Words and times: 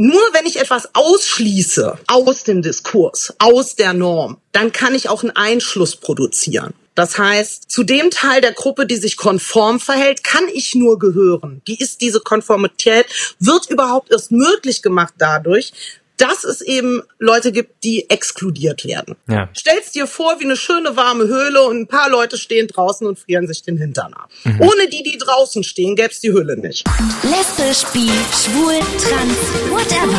nur 0.00 0.20
wenn 0.32 0.46
ich 0.46 0.60
etwas 0.60 0.94
ausschließe 0.94 1.98
aus 2.06 2.44
dem 2.44 2.62
Diskurs, 2.62 3.34
aus 3.38 3.74
der 3.74 3.94
Norm, 3.94 4.38
dann 4.52 4.70
kann 4.70 4.94
ich 4.94 5.08
auch 5.08 5.24
einen 5.24 5.34
Einschluss 5.34 5.96
produzieren. 5.96 6.72
Das 6.94 7.18
heißt, 7.18 7.68
zu 7.68 7.82
dem 7.82 8.10
Teil 8.10 8.40
der 8.40 8.52
Gruppe, 8.52 8.86
die 8.86 8.96
sich 8.96 9.16
konform 9.16 9.80
verhält, 9.80 10.22
kann 10.22 10.44
ich 10.52 10.76
nur 10.76 11.00
gehören. 11.00 11.62
Die 11.66 11.80
ist 11.80 12.00
diese 12.00 12.20
Konformität, 12.20 13.06
wird 13.40 13.70
überhaupt 13.70 14.12
erst 14.12 14.30
möglich 14.30 14.82
gemacht 14.82 15.14
dadurch, 15.18 15.72
dass 16.18 16.44
es 16.44 16.60
eben 16.60 17.02
Leute 17.18 17.52
gibt, 17.52 17.84
die 17.84 18.10
exkludiert 18.10 18.84
werden. 18.84 19.16
Ja. 19.28 19.48
Stell's 19.56 19.92
dir 19.92 20.06
vor 20.06 20.40
wie 20.40 20.44
eine 20.44 20.56
schöne 20.56 20.96
warme 20.96 21.28
Höhle 21.28 21.62
und 21.62 21.80
ein 21.80 21.86
paar 21.86 22.10
Leute 22.10 22.36
stehen 22.36 22.66
draußen 22.66 23.06
und 23.06 23.18
frieren 23.18 23.46
sich 23.46 23.62
den 23.62 23.78
Hintern 23.78 24.12
ab. 24.12 24.28
Mhm. 24.44 24.60
Ohne 24.60 24.88
die, 24.88 25.02
die 25.02 25.16
draußen 25.16 25.62
stehen, 25.62 25.96
gäb's 25.96 26.20
die 26.20 26.30
Höhle 26.30 26.56
nicht. 26.56 26.84
Lesbisch, 27.22 27.84
bi, 27.92 28.10
schwul, 28.34 28.78
trans, 28.98 29.38
whatever. 29.70 30.18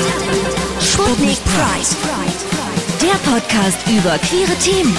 Sputnik 0.81 1.37
Pride. 1.43 1.95
Der 3.01 3.31
Podcast 3.31 3.77
über 3.87 4.17
queere 4.19 4.55
Themen. 4.63 4.97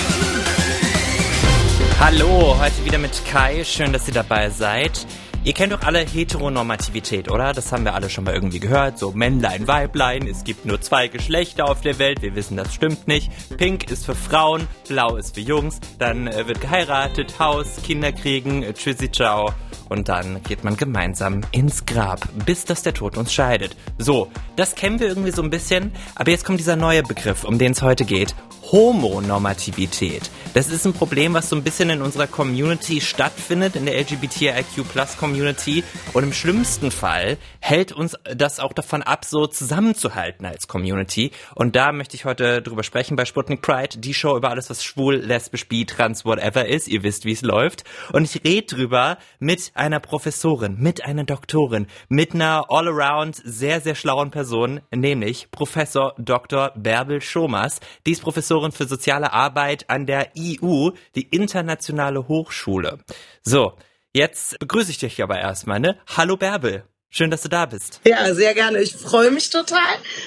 Hallo, 1.98 2.56
heute 2.58 2.84
wieder 2.84 2.98
mit 2.98 3.24
Kai. 3.26 3.64
Schön, 3.64 3.92
dass 3.92 4.06
ihr 4.06 4.14
dabei 4.14 4.50
seid. 4.50 5.06
Ihr 5.42 5.54
kennt 5.54 5.72
doch 5.72 5.80
alle 5.84 6.00
Heteronormativität, 6.00 7.30
oder? 7.30 7.54
Das 7.54 7.72
haben 7.72 7.86
wir 7.86 7.94
alle 7.94 8.10
schon 8.10 8.24
mal 8.24 8.34
irgendwie 8.34 8.60
gehört. 8.60 8.98
So 8.98 9.12
Männlein, 9.12 9.66
Weiblein, 9.66 10.26
es 10.26 10.44
gibt 10.44 10.66
nur 10.66 10.82
zwei 10.82 11.08
Geschlechter 11.08 11.66
auf 11.66 11.80
der 11.80 11.98
Welt. 11.98 12.20
Wir 12.20 12.34
wissen, 12.34 12.58
das 12.58 12.74
stimmt 12.74 13.08
nicht. 13.08 13.30
Pink 13.56 13.90
ist 13.90 14.04
für 14.04 14.14
Frauen, 14.14 14.66
blau 14.86 15.16
ist 15.16 15.34
für 15.34 15.40
Jungs. 15.40 15.80
Dann 15.98 16.26
äh, 16.26 16.46
wird 16.46 16.60
geheiratet, 16.60 17.38
Haus, 17.38 17.80
Kinder 17.82 18.12
kriegen, 18.12 18.62
äh, 18.62 18.74
tschüssi, 18.74 19.10
ciao. 19.10 19.54
Und 19.88 20.10
dann 20.10 20.42
geht 20.42 20.62
man 20.62 20.76
gemeinsam 20.76 21.40
ins 21.52 21.86
Grab, 21.86 22.28
bis 22.44 22.66
dass 22.66 22.82
der 22.82 22.92
Tod 22.92 23.16
uns 23.16 23.32
scheidet. 23.32 23.74
So, 23.96 24.30
das 24.56 24.74
kennen 24.74 25.00
wir 25.00 25.08
irgendwie 25.08 25.32
so 25.32 25.42
ein 25.42 25.50
bisschen. 25.50 25.90
Aber 26.16 26.30
jetzt 26.30 26.44
kommt 26.44 26.60
dieser 26.60 26.76
neue 26.76 27.02
Begriff, 27.02 27.44
um 27.44 27.56
den 27.58 27.72
es 27.72 27.80
heute 27.80 28.04
geht. 28.04 28.34
Homonormativität. 28.72 30.30
Das 30.54 30.68
ist 30.68 30.84
ein 30.84 30.92
Problem, 30.92 31.34
was 31.34 31.48
so 31.48 31.56
ein 31.56 31.62
bisschen 31.62 31.90
in 31.90 32.02
unserer 32.02 32.26
Community 32.26 33.00
stattfindet, 33.00 33.76
in 33.76 33.86
der 33.86 33.98
LGBTIQ-Plus-Community. 34.00 35.84
Und 36.12 36.24
im 36.24 36.32
schlimmsten 36.32 36.90
Fall 36.90 37.36
hält 37.60 37.92
uns 37.92 38.16
das 38.24 38.58
auch 38.58 38.72
davon 38.72 39.02
ab, 39.02 39.24
so 39.24 39.46
zusammenzuhalten 39.46 40.46
als 40.46 40.66
Community. 40.66 41.30
Und 41.54 41.76
da 41.76 41.92
möchte 41.92 42.16
ich 42.16 42.24
heute 42.24 42.62
drüber 42.62 42.82
sprechen 42.82 43.16
bei 43.16 43.24
Sputnik 43.24 43.62
Pride, 43.62 43.98
die 43.98 44.14
Show 44.14 44.36
über 44.36 44.50
alles, 44.50 44.70
was 44.70 44.84
schwul, 44.84 45.16
lesbisch, 45.16 45.68
bi, 45.68 45.84
trans, 45.84 46.24
whatever 46.24 46.66
ist. 46.66 46.88
Ihr 46.88 47.02
wisst, 47.02 47.24
wie 47.24 47.32
es 47.32 47.42
läuft. 47.42 47.84
Und 48.12 48.24
ich 48.24 48.44
rede 48.44 48.74
drüber 48.74 49.18
mit 49.38 49.72
einer 49.74 50.00
Professorin, 50.00 50.76
mit 50.78 51.04
einer 51.04 51.24
Doktorin, 51.24 51.86
mit 52.08 52.34
einer 52.34 52.66
all-around 52.68 53.36
sehr, 53.44 53.80
sehr 53.80 53.94
schlauen 53.94 54.30
Person, 54.30 54.80
nämlich 54.92 55.50
Professor 55.50 56.14
Dr. 56.18 56.72
Bärbel 56.76 57.20
Schomas. 57.20 57.80
Die 58.06 58.12
ist 58.12 58.22
Professorin 58.22 58.59
Professorin 58.60 58.72
für 58.72 58.86
soziale 58.86 59.32
Arbeit 59.32 59.88
an 59.88 60.06
der 60.06 60.36
IU, 60.36 60.92
die 61.14 61.28
Internationale 61.28 62.28
Hochschule. 62.28 62.98
So, 63.42 63.72
jetzt 64.12 64.58
begrüße 64.58 64.90
ich 64.90 64.98
dich 64.98 65.22
aber 65.22 65.38
erstmal, 65.38 65.80
ne? 65.80 65.98
Hallo 66.16 66.36
Bärbel. 66.36 66.84
Schön, 67.12 67.32
dass 67.32 67.42
du 67.42 67.48
da 67.48 67.66
bist. 67.66 68.00
Ja, 68.04 68.32
sehr 68.34 68.54
gerne. 68.54 68.80
Ich 68.80 68.94
freue 68.94 69.32
mich 69.32 69.50
total, 69.50 69.80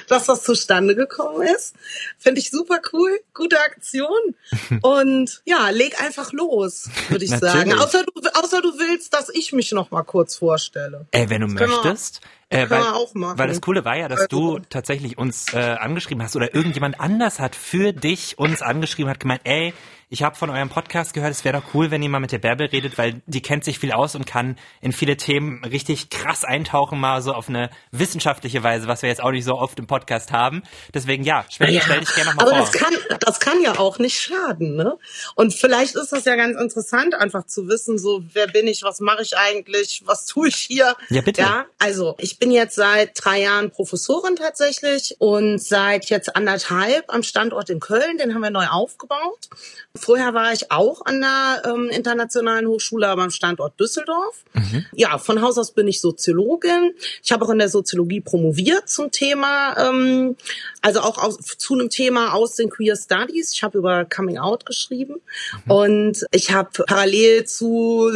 dass 0.09 0.25
das 0.25 0.43
zustande 0.43 0.95
gekommen 0.95 1.47
ist. 1.47 1.75
Finde 2.17 2.41
ich 2.41 2.51
super 2.51 2.81
cool. 2.91 3.21
Gute 3.33 3.57
Aktion. 3.61 4.35
Und 4.81 5.41
ja, 5.45 5.69
leg 5.69 6.01
einfach 6.01 6.33
los, 6.33 6.89
würde 7.07 7.23
ich 7.23 7.31
sagen. 7.31 7.71
Außer 7.79 8.03
du, 8.03 8.29
außer 8.33 8.61
du 8.61 8.77
willst, 8.79 9.13
dass 9.13 9.29
ich 9.29 9.53
mich 9.53 9.71
noch 9.71 9.91
mal 9.91 10.03
kurz 10.03 10.35
vorstelle. 10.35 11.05
Ey, 11.11 11.29
wenn 11.29 11.41
du 11.41 11.47
das 11.55 11.69
möchtest. 11.69 12.19
Äh, 12.49 12.69
weil, 12.69 12.81
weil 12.83 13.47
das 13.47 13.61
Coole 13.61 13.83
war 13.85 13.97
ja, 13.97 14.07
dass 14.07 14.27
du 14.27 14.55
also. 14.55 14.65
tatsächlich 14.69 15.17
uns 15.17 15.53
äh, 15.53 15.57
angeschrieben 15.57 16.23
hast 16.23 16.35
oder 16.35 16.53
irgendjemand 16.53 16.99
anders 16.99 17.39
hat 17.39 17.55
für 17.55 17.93
dich 17.93 18.37
uns 18.37 18.61
angeschrieben, 18.61 19.09
hat 19.09 19.19
gemeint, 19.19 19.41
ey, 19.43 19.73
ich 20.13 20.21
habe 20.21 20.35
von 20.35 20.51
eurem 20.51 20.69
Podcast 20.69 21.15
gehört, 21.15 21.31
es 21.31 21.43
wäre 21.43 21.59
doch 21.59 21.73
cool, 21.73 21.89
wenn 21.89 22.03
ihr 22.03 22.09
mal 22.09 22.19
mit 22.19 22.31
der 22.31 22.37
Bärbel 22.37 22.67
redet, 22.67 22.99
weil 22.99 23.23
die 23.25 23.41
kennt 23.41 23.63
sich 23.63 23.79
viel 23.79 23.91
aus 23.91 24.13
und 24.13 24.27
kann 24.27 24.59
in 24.79 24.91
viele 24.91 25.17
Themen 25.17 25.65
richtig 25.65 26.11
krass 26.11 26.43
eintauchen, 26.43 26.99
mal 26.99 27.23
so 27.23 27.33
auf 27.33 27.49
eine 27.49 27.71
wissenschaftliche 27.89 28.61
Weise, 28.61 28.87
was 28.87 29.01
wir 29.01 29.09
jetzt 29.09 29.23
auch 29.23 29.31
nicht 29.31 29.43
so 29.43 29.55
oft 29.55 29.79
im 29.79 29.87
Podcast 29.87 30.31
haben. 30.31 30.61
Deswegen 30.93 31.23
ja, 31.23 31.45
stell, 31.49 31.71
ja, 31.71 31.81
stell 31.81 32.01
dich 32.01 32.13
gerne 32.13 32.29
nochmal 32.29 32.45
vor. 32.45 32.57
Aber 32.57 32.63
das 32.63 32.73
kann, 32.73 32.93
das 33.21 33.39
kann 33.39 33.59
ja 33.63 33.79
auch 33.79 33.97
nicht 33.97 34.21
schaden, 34.21 34.75
ne? 34.75 34.99
Und 35.33 35.55
vielleicht 35.55 35.95
ist 35.95 36.11
das 36.11 36.25
ja 36.25 36.35
ganz 36.35 36.61
interessant, 36.61 37.15
einfach 37.15 37.47
zu 37.47 37.67
wissen, 37.67 37.97
so 37.97 38.23
wer 38.33 38.45
bin 38.45 38.67
ich, 38.67 38.83
was 38.83 38.99
mache 38.99 39.23
ich 39.23 39.35
eigentlich, 39.35 40.03
was 40.05 40.27
tue 40.27 40.49
ich 40.49 40.57
hier? 40.57 40.95
Ja, 41.09 41.21
bitte. 41.21 41.41
Ja, 41.41 41.65
also 41.79 42.13
ich 42.19 42.37
bin 42.43 42.51
jetzt 42.51 42.75
seit 42.75 43.11
drei 43.23 43.43
Jahren 43.43 43.71
Professorin 43.71 44.35
tatsächlich 44.35 45.15
und 45.19 45.59
seit 45.59 46.09
jetzt 46.09 46.35
anderthalb 46.35 47.05
am 47.07 47.23
Standort 47.23 47.69
in 47.69 47.79
Köln, 47.79 48.17
den 48.17 48.33
haben 48.33 48.41
wir 48.41 48.49
neu 48.49 48.65
aufgebaut. 48.67 49.47
Vorher 49.95 50.33
war 50.33 50.51
ich 50.51 50.69
auch 50.69 51.05
an 51.05 51.21
der 51.21 51.61
ähm, 51.73 51.87
Internationalen 51.89 52.67
Hochschule, 52.67 53.07
aber 53.07 53.21
am 53.21 53.29
Standort 53.29 53.79
Düsseldorf. 53.79 54.43
Mhm. 54.51 54.85
Ja, 54.91 55.19
von 55.19 55.41
Haus 55.41 55.57
aus 55.57 55.71
bin 55.71 55.87
ich 55.87 56.01
Soziologin. 56.01 56.93
Ich 57.23 57.31
habe 57.31 57.45
auch 57.45 57.49
in 57.49 57.59
der 57.59 57.69
Soziologie 57.69 58.19
promoviert 58.19 58.89
zum 58.89 59.09
Thema, 59.09 59.77
ähm, 59.77 60.35
also 60.83 60.99
auch 60.99 61.17
aus, 61.17 61.37
zu 61.37 61.73
einem 61.73 61.89
Thema 61.89 62.33
aus 62.33 62.55
den 62.55 62.69
Queer 62.69 62.95
Studies. 62.95 63.53
Ich 63.53 63.63
habe 63.63 63.77
über 63.77 64.05
Coming 64.05 64.37
Out 64.37 64.65
geschrieben 64.65 65.15
mhm. 65.65 65.71
und 65.71 66.25
ich 66.31 66.51
habe 66.51 66.83
parallel 66.85 67.45
zu 67.45 68.11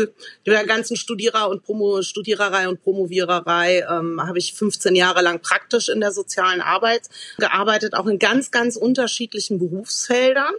der 0.45 0.65
ganzen 0.65 0.97
Studierer 0.97 1.49
und 1.49 1.63
Promo 1.63 2.01
Studiererei 2.01 2.67
und 2.67 2.83
Promoviererei 2.83 3.85
ähm, 3.89 4.21
habe 4.21 4.37
ich 4.37 4.53
15 4.53 4.95
Jahre 4.95 5.21
lang 5.21 5.41
praktisch 5.41 5.87
in 5.87 6.01
der 6.01 6.11
sozialen 6.11 6.61
Arbeit 6.61 7.09
gearbeitet, 7.37 7.93
auch 7.93 8.05
in 8.05 8.19
ganz, 8.19 8.51
ganz 8.51 8.75
unterschiedlichen 8.75 9.59
Berufsfeldern 9.59 10.53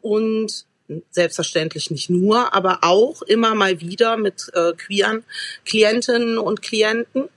und 0.00 0.64
selbstverständlich 1.10 1.90
nicht 1.90 2.10
nur, 2.10 2.54
aber 2.54 2.78
auch 2.82 3.22
immer 3.22 3.54
mal 3.54 3.80
wieder 3.80 4.16
mit 4.16 4.50
äh, 4.54 4.72
queeren 4.72 5.24
Klientinnen 5.64 6.38
und 6.38 6.62
Klienten. 6.62 7.28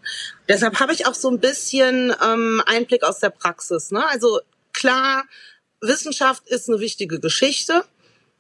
Deshalb 0.49 0.79
habe 0.79 0.93
ich 0.93 1.05
auch 1.07 1.13
so 1.13 1.29
ein 1.29 1.39
bisschen 1.39 2.13
ähm, 2.23 2.61
Einblick 2.65 3.03
aus 3.03 3.19
der 3.19 3.29
Praxis. 3.29 3.91
Ne? 3.91 4.05
Also 4.07 4.41
klar, 4.73 5.23
Wissenschaft 5.81 6.47
ist 6.47 6.69
eine 6.69 6.79
wichtige 6.79 7.19
Geschichte. 7.19 7.83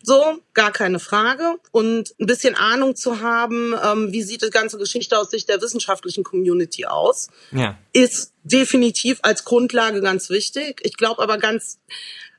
So, 0.05 0.39
gar 0.53 0.71
keine 0.73 0.99
Frage. 0.99 1.55
Und 1.71 2.13
ein 2.19 2.25
bisschen 2.25 2.55
Ahnung 2.55 2.97
zu 2.97 3.21
haben, 3.21 3.73
ähm, 3.81 4.11
wie 4.11 4.21
sieht 4.21 4.41
die 4.41 4.49
ganze 4.49 4.77
Geschichte 4.77 5.17
aus 5.17 5.31
Sicht 5.31 5.47
der 5.47 5.61
wissenschaftlichen 5.61 6.25
Community 6.25 6.85
aus, 6.85 7.29
ja. 7.51 7.77
ist 7.93 8.33
definitiv 8.43 9.19
als 9.21 9.45
Grundlage 9.45 10.01
ganz 10.01 10.29
wichtig. 10.29 10.81
Ich 10.83 10.97
glaube 10.97 11.21
aber 11.21 11.37
ganz 11.37 11.79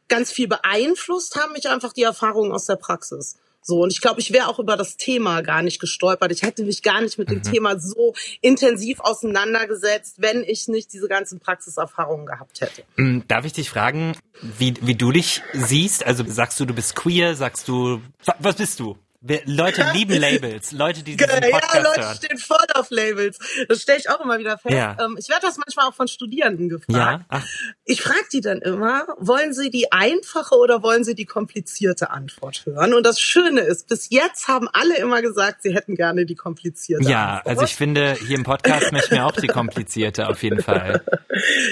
ganz 0.08 0.30
viel 0.30 0.48
beeinflusst 0.48 1.36
haben 1.36 1.52
mich 1.52 1.68
einfach 1.68 1.92
die 1.92 2.02
Erfahrungen 2.02 2.52
aus 2.52 2.66
der 2.66 2.76
Praxis. 2.76 3.36
So, 3.66 3.80
und 3.80 3.90
ich 3.90 4.02
glaube, 4.02 4.20
ich 4.20 4.30
wäre 4.30 4.48
auch 4.48 4.58
über 4.58 4.76
das 4.76 4.98
Thema 4.98 5.40
gar 5.40 5.62
nicht 5.62 5.80
gestolpert. 5.80 6.30
Ich 6.30 6.42
hätte 6.42 6.64
mich 6.64 6.82
gar 6.82 7.00
nicht 7.00 7.18
mit 7.18 7.30
mhm. 7.30 7.40
dem 7.40 7.42
Thema 7.42 7.80
so 7.80 8.12
intensiv 8.42 9.00
auseinandergesetzt, 9.00 10.16
wenn 10.18 10.44
ich 10.44 10.68
nicht 10.68 10.92
diese 10.92 11.08
ganzen 11.08 11.40
Praxiserfahrungen 11.40 12.26
gehabt 12.26 12.60
hätte. 12.60 12.84
Mm, 12.96 13.20
darf 13.26 13.46
ich 13.46 13.54
dich 13.54 13.70
fragen, 13.70 14.12
wie, 14.42 14.74
wie 14.82 14.94
du 14.94 15.12
dich 15.12 15.40
siehst? 15.54 16.04
Also 16.04 16.24
sagst 16.26 16.60
du, 16.60 16.66
du 16.66 16.74
bist 16.74 16.94
queer? 16.94 17.34
Sagst 17.36 17.66
du, 17.66 18.02
was 18.38 18.56
bist 18.56 18.80
du? 18.80 18.98
Leute 19.46 19.86
lieben 19.94 20.20
Labels, 20.20 20.72
Leute, 20.72 21.02
die 21.02 21.16
diesen 21.16 21.30
Podcast 21.30 21.74
Ja, 21.74 21.82
Leute 21.82 22.00
hören. 22.02 22.16
stehen 22.16 22.38
voll 22.38 22.66
auf 22.74 22.90
Labels. 22.90 23.38
Das 23.68 23.80
stelle 23.80 23.98
ich 23.98 24.10
auch 24.10 24.20
immer 24.20 24.38
wieder 24.38 24.58
fest. 24.58 24.74
Ja. 24.74 24.98
Ähm, 25.00 25.16
ich 25.18 25.30
werde 25.30 25.46
das 25.46 25.56
manchmal 25.56 25.88
auch 25.88 25.94
von 25.94 26.08
Studierenden 26.08 26.68
gefragt. 26.68 27.24
Ja? 27.30 27.42
Ich 27.84 28.02
frage 28.02 28.26
die 28.32 28.42
dann 28.42 28.60
immer, 28.60 29.06
wollen 29.18 29.54
sie 29.54 29.70
die 29.70 29.92
einfache 29.92 30.56
oder 30.56 30.82
wollen 30.82 31.04
sie 31.04 31.14
die 31.14 31.24
komplizierte 31.24 32.10
Antwort 32.10 32.66
hören? 32.66 32.92
Und 32.92 33.04
das 33.06 33.18
Schöne 33.18 33.62
ist, 33.62 33.88
bis 33.88 34.10
jetzt 34.10 34.46
haben 34.48 34.68
alle 34.72 34.98
immer 34.98 35.22
gesagt, 35.22 35.62
sie 35.62 35.74
hätten 35.74 35.94
gerne 35.94 36.26
die 36.26 36.34
komplizierte 36.34 37.08
ja, 37.08 37.36
Antwort. 37.36 37.46
Ja, 37.46 37.50
also 37.50 37.64
ich 37.64 37.76
finde, 37.76 38.16
hier 38.26 38.36
im 38.36 38.44
Podcast 38.44 38.92
möchten 38.92 39.14
wir 39.14 39.24
auch 39.24 39.32
die 39.32 39.46
komplizierte 39.46 40.28
auf 40.28 40.42
jeden 40.42 40.60
Fall. 40.60 41.02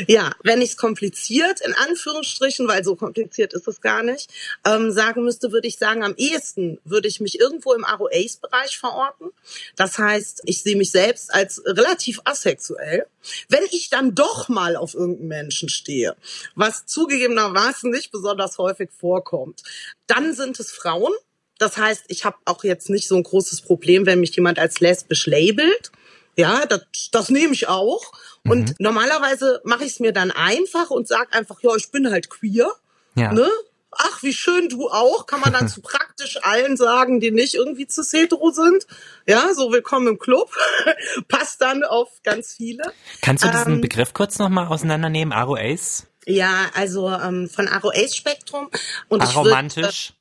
Ja, 0.09 0.33
wenn 0.43 0.61
ich 0.61 0.71
es 0.71 0.77
kompliziert, 0.77 1.61
in 1.61 1.73
Anführungsstrichen, 1.73 2.67
weil 2.67 2.83
so 2.83 2.97
kompliziert 2.97 3.53
ist 3.53 3.69
es 3.69 3.81
gar 3.81 4.03
nicht, 4.03 4.29
ähm, 4.67 4.91
sagen 4.91 5.23
müsste, 5.23 5.53
würde 5.53 5.69
ich 5.69 5.79
sagen, 5.79 6.03
am 6.03 6.15
ehesten 6.17 6.79
würde 6.85 7.07
ich 7.07 7.21
mich 7.21 7.39
irgendwo 7.43 7.75
im 7.75 7.85
ROAs-Bereich 7.85 8.79
verorten. 8.79 9.31
Das 9.77 9.99
heißt, 9.99 10.43
ich 10.45 10.63
sehe 10.63 10.77
mich 10.77 10.91
selbst 10.91 11.35
als 11.35 11.63
relativ 11.67 12.21
asexuell. 12.25 13.07
Wenn 13.49 13.65
ich 13.71 13.91
dann 13.91 14.15
doch 14.15 14.49
mal 14.49 14.77
auf 14.77 14.95
irgendeinen 14.95 15.29
Menschen 15.29 15.69
stehe, 15.69 16.17
was 16.55 16.87
zugegebenermaßen 16.87 17.91
nicht 17.91 18.13
besonders 18.13 18.59
häufig 18.59 18.91
vorkommt, 18.97 19.63
dann 20.07 20.35
sind 20.35 20.59
es 20.61 20.73
Frauen. 20.73 21.13
Das 21.59 21.77
heißt, 21.77 22.05
ich 22.09 22.25
habe 22.25 22.37
auch 22.45 22.65
jetzt 22.65 22.91
nicht 22.91 23.09
so 23.09 23.17
ein 23.17 23.23
großes 23.23 23.63
Problem, 23.63 24.07
wenn 24.07 24.21
mich 24.21 24.35
jemand 24.35 24.59
als 24.59 24.81
lesbisch 24.81 25.27
labelt. 25.27 25.93
Ja, 26.37 26.67
das, 26.67 26.83
das 27.11 27.29
nehme 27.29 27.53
ich 27.53 27.69
auch. 27.69 28.13
Und 28.45 28.71
mhm. 28.71 28.75
normalerweise 28.79 29.61
mache 29.65 29.85
ich 29.85 29.93
es 29.93 30.01
mir 30.01 30.13
dann 30.13 30.31
einfach 30.31 30.91
und 30.91 31.07
sage 31.07 31.33
einfach, 31.33 31.61
ja, 31.63 31.75
ich 31.77 31.91
bin 31.91 32.11
halt 32.11 32.31
queer. 32.31 32.73
Ja. 33.15 33.33
Ne? 33.33 33.49
Ach, 33.93 34.23
wie 34.23 34.33
schön 34.33 34.69
du 34.69 34.89
auch, 34.89 35.27
kann 35.27 35.41
man 35.41 35.53
dann 35.53 35.69
zu 35.69 35.81
praktisch 35.83 36.39
allen 36.43 36.77
sagen, 36.77 37.21
die 37.21 37.31
nicht 37.31 37.55
irgendwie 37.55 37.87
zu 37.87 38.03
hetero 38.03 38.51
sind. 38.51 38.87
Ja, 39.27 39.55
so 39.55 39.73
willkommen 39.73 40.09
im 40.09 40.19
Club. 40.19 40.51
Passt 41.29 41.61
dann 41.61 41.85
auf 41.85 42.09
ganz 42.25 42.55
viele. 42.55 42.85
Kannst 43.21 43.45
du 43.45 43.49
diesen 43.49 43.75
ähm, 43.75 43.81
Begriff 43.81 44.13
kurz 44.13 44.39
nochmal 44.39 44.67
auseinandernehmen, 44.67 45.33
ROAs? 45.33 46.07
Ja, 46.27 46.71
also 46.75 47.11
ähm, 47.11 47.49
von 47.49 47.69
Aroace 47.69 48.15
Spektrum. 48.15 48.71
Und 49.09 49.23
Aromantisch. 49.23 50.15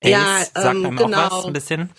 Ich 0.00 0.08
würd, 0.08 0.10
äh, 0.10 0.10
ja, 0.10 0.44
sagt 0.54 0.56
einem 0.56 0.96
genau, 0.96 1.18
auch 1.18 1.38
was 1.38 1.44
ein 1.46 1.52
bisschen. 1.52 1.90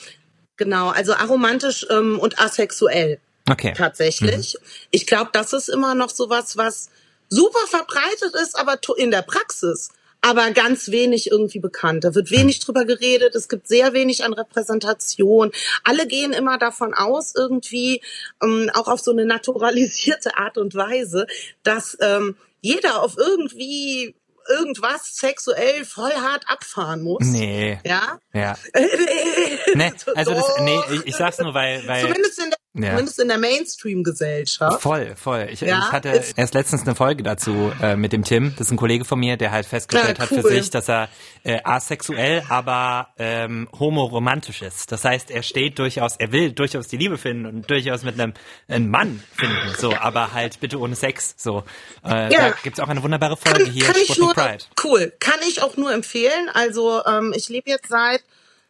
Genau, 0.58 0.90
also 0.90 1.14
aromantisch 1.14 1.86
ähm, 1.90 2.20
und 2.20 2.40
asexuell. 2.40 3.20
Okay. 3.50 3.74
Tatsächlich. 3.76 4.56
Mhm. 4.60 4.68
Ich 4.92 5.08
glaube, 5.08 5.30
das 5.34 5.54
ist 5.54 5.70
immer 5.70 5.96
noch 5.96 6.10
sowas, 6.10 6.58
was 6.58 6.90
super 7.30 7.66
verbreitet 7.68 8.34
ist, 8.42 8.58
aber 8.58 8.80
in 8.98 9.12
der 9.12 9.22
Praxis 9.22 9.90
aber 10.22 10.52
ganz 10.52 10.90
wenig 10.92 11.32
irgendwie 11.32 11.60
bekannt. 11.60 12.04
Da 12.04 12.16
wird 12.16 12.32
wenig 12.32 12.60
drüber 12.60 12.86
geredet. 12.86 13.36
Es 13.36 13.48
gibt 13.48 13.68
sehr 13.68 13.94
wenig 13.94 14.24
an 14.24 14.34
Repräsentation. 14.34 15.52
Alle 15.84 16.08
gehen 16.08 16.34
immer 16.34 16.58
davon 16.58 16.94
aus, 16.94 17.34
irgendwie 17.36 18.02
ähm, 18.44 18.70
auch 18.74 18.88
auf 18.88 19.00
so 19.00 19.12
eine 19.12 19.26
naturalisierte 19.26 20.38
Art 20.38 20.58
und 20.58 20.76
Weise, 20.76 21.28
dass 21.64 21.98
ähm, 22.02 22.36
jeder 22.62 23.02
auf 23.04 23.16
irgendwie 23.18 24.16
irgendwas 24.50 25.16
sexuell 25.16 25.86
voll 25.86 26.12
hart 26.14 26.46
abfahren 26.48 27.02
muss. 27.02 27.26
Nee. 27.26 27.80
Ja? 27.86 28.20
Ja. 28.34 28.58
nee, 29.76 29.92
also 30.16 30.34
das, 30.34 30.60
nee, 30.62 30.80
ich, 30.92 31.08
ich 31.08 31.16
sag's 31.16 31.40
nur, 31.40 31.54
weil, 31.54 31.86
weil. 31.88 32.02
Zumindest 32.02 32.40
in 32.40 32.50
der 32.50 32.58
ja. 32.84 32.92
Zumindest 32.92 33.20
in 33.20 33.28
der 33.28 33.38
Mainstream-Gesellschaft. 33.38 34.82
Voll, 34.82 35.16
voll. 35.16 35.48
Ich, 35.52 35.62
ja, 35.62 35.80
ich 35.80 35.92
hatte 35.92 36.24
erst 36.36 36.54
letztens 36.54 36.84
eine 36.84 36.96
Folge 36.96 37.24
dazu 37.24 37.72
äh, 37.82 37.96
mit 37.96 38.14
dem 38.14 38.24
Tim. 38.24 38.54
Das 38.58 38.68
ist 38.68 38.72
ein 38.72 38.78
Kollege 38.78 39.06
von 39.06 39.20
mir, 39.20 39.38
der 39.38 39.52
halt 39.52 39.66
festgestellt 39.66 40.18
ja, 40.18 40.26
cool. 40.30 40.38
hat 40.38 40.46
für 40.46 40.50
sich, 40.50 40.70
dass 40.70 40.90
er 40.90 41.10
äh, 41.44 41.60
asexuell, 41.64 42.44
aber 42.50 43.10
ähm, 43.18 43.68
homoromantisch 43.78 44.62
ist. 44.62 44.92
Das 44.92 45.04
heißt, 45.04 45.32
er 45.32 45.44
steht 45.44 45.80
durchaus, 45.80 46.18
er 46.18 46.32
will 46.32 46.52
durchaus 46.52 46.88
die 46.88 46.98
Liebe 46.98 47.18
finden 47.18 47.46
und 47.46 47.70
durchaus 47.70 48.04
mit 48.04 48.20
einem, 48.20 48.34
einem 48.68 48.90
Mann 48.90 49.24
finden. 49.36 49.76
So, 49.78 49.94
aber 49.94 50.34
halt 50.34 50.60
bitte 50.60 50.80
ohne 50.80 50.96
Sex. 50.96 51.36
So, 51.38 51.64
äh, 52.06 52.34
ja. 52.34 52.50
da 52.50 52.56
gibt's 52.64 52.80
auch 52.80 52.90
eine 52.90 53.04
wunderbare 53.04 53.38
Folge 53.38 53.66
kann, 53.66 53.72
hier. 53.72 53.86
Kann 53.86 54.02
ich 54.02 54.18
nur, 54.18 54.34
Pride. 54.34 54.64
Cool, 54.84 55.14
kann 55.20 55.40
ich 55.48 55.62
auch 55.62 55.78
nur 55.78 55.94
empfehlen. 55.94 56.50
Also 56.54 57.04
ähm, 57.06 57.34
ich 57.36 57.50
lebe 57.50 57.70
jetzt 57.70 57.90
seit 57.90 58.24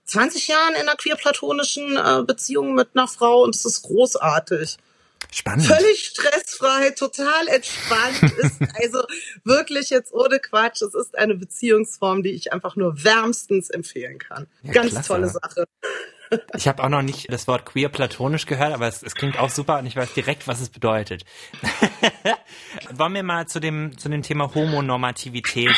20 0.07 0.48
Jahren 0.48 0.74
in 0.75 0.81
einer 0.81 0.95
queer-platonischen 0.95 1.98
äh, 1.98 2.24
Beziehung 2.25 2.74
mit 2.74 2.89
einer 2.95 3.07
Frau 3.07 3.44
und 3.44 3.56
es 3.56 3.65
ist 3.65 3.83
großartig. 3.83 4.77
Spannend. 5.31 5.65
Völlig 5.65 6.06
stressfrei, 6.06 6.92
total 6.92 7.48
entspannt. 7.48 8.24
ist 8.38 8.62
also 8.75 9.04
wirklich 9.44 9.89
jetzt 9.89 10.13
ohne 10.13 10.39
Quatsch. 10.39 10.81
Es 10.81 10.94
ist 10.94 11.18
eine 11.18 11.36
Beziehungsform, 11.36 12.24
die 12.24 12.30
ich 12.30 12.54
einfach 12.54 12.75
nur 12.75 13.04
wärmstens 13.04 13.69
empfehlen 13.69 14.19
kann. 14.19 14.48
Ja, 14.63 14.74
Ganz 14.74 14.92
klasse. 14.92 15.07
tolle 15.07 15.27
Sache. 15.27 15.65
Ich 16.56 16.68
habe 16.68 16.83
auch 16.83 16.89
noch 16.89 17.01
nicht 17.01 17.31
das 17.31 17.48
Wort 17.48 17.65
queer 17.65 17.89
platonisch 17.89 18.45
gehört, 18.45 18.74
aber 18.74 18.88
es, 18.88 19.01
es, 19.01 19.15
klingt 19.15 19.39
auch 19.39 19.50
super 19.50 19.80
und 19.80 19.86
ich 19.86 19.95
weiß 19.95 20.13
direkt, 20.13 20.48
was 20.48 20.59
es 20.59 20.69
bedeutet. 20.69 21.24
Wollen 22.94 23.13
wir 23.13 23.24
mal 23.24 23.48
zu 23.48 23.59
dem, 23.59 23.98
zu 23.98 24.09
dem 24.09 24.24
Thema 24.24 24.54
Homonormativität 24.54 25.75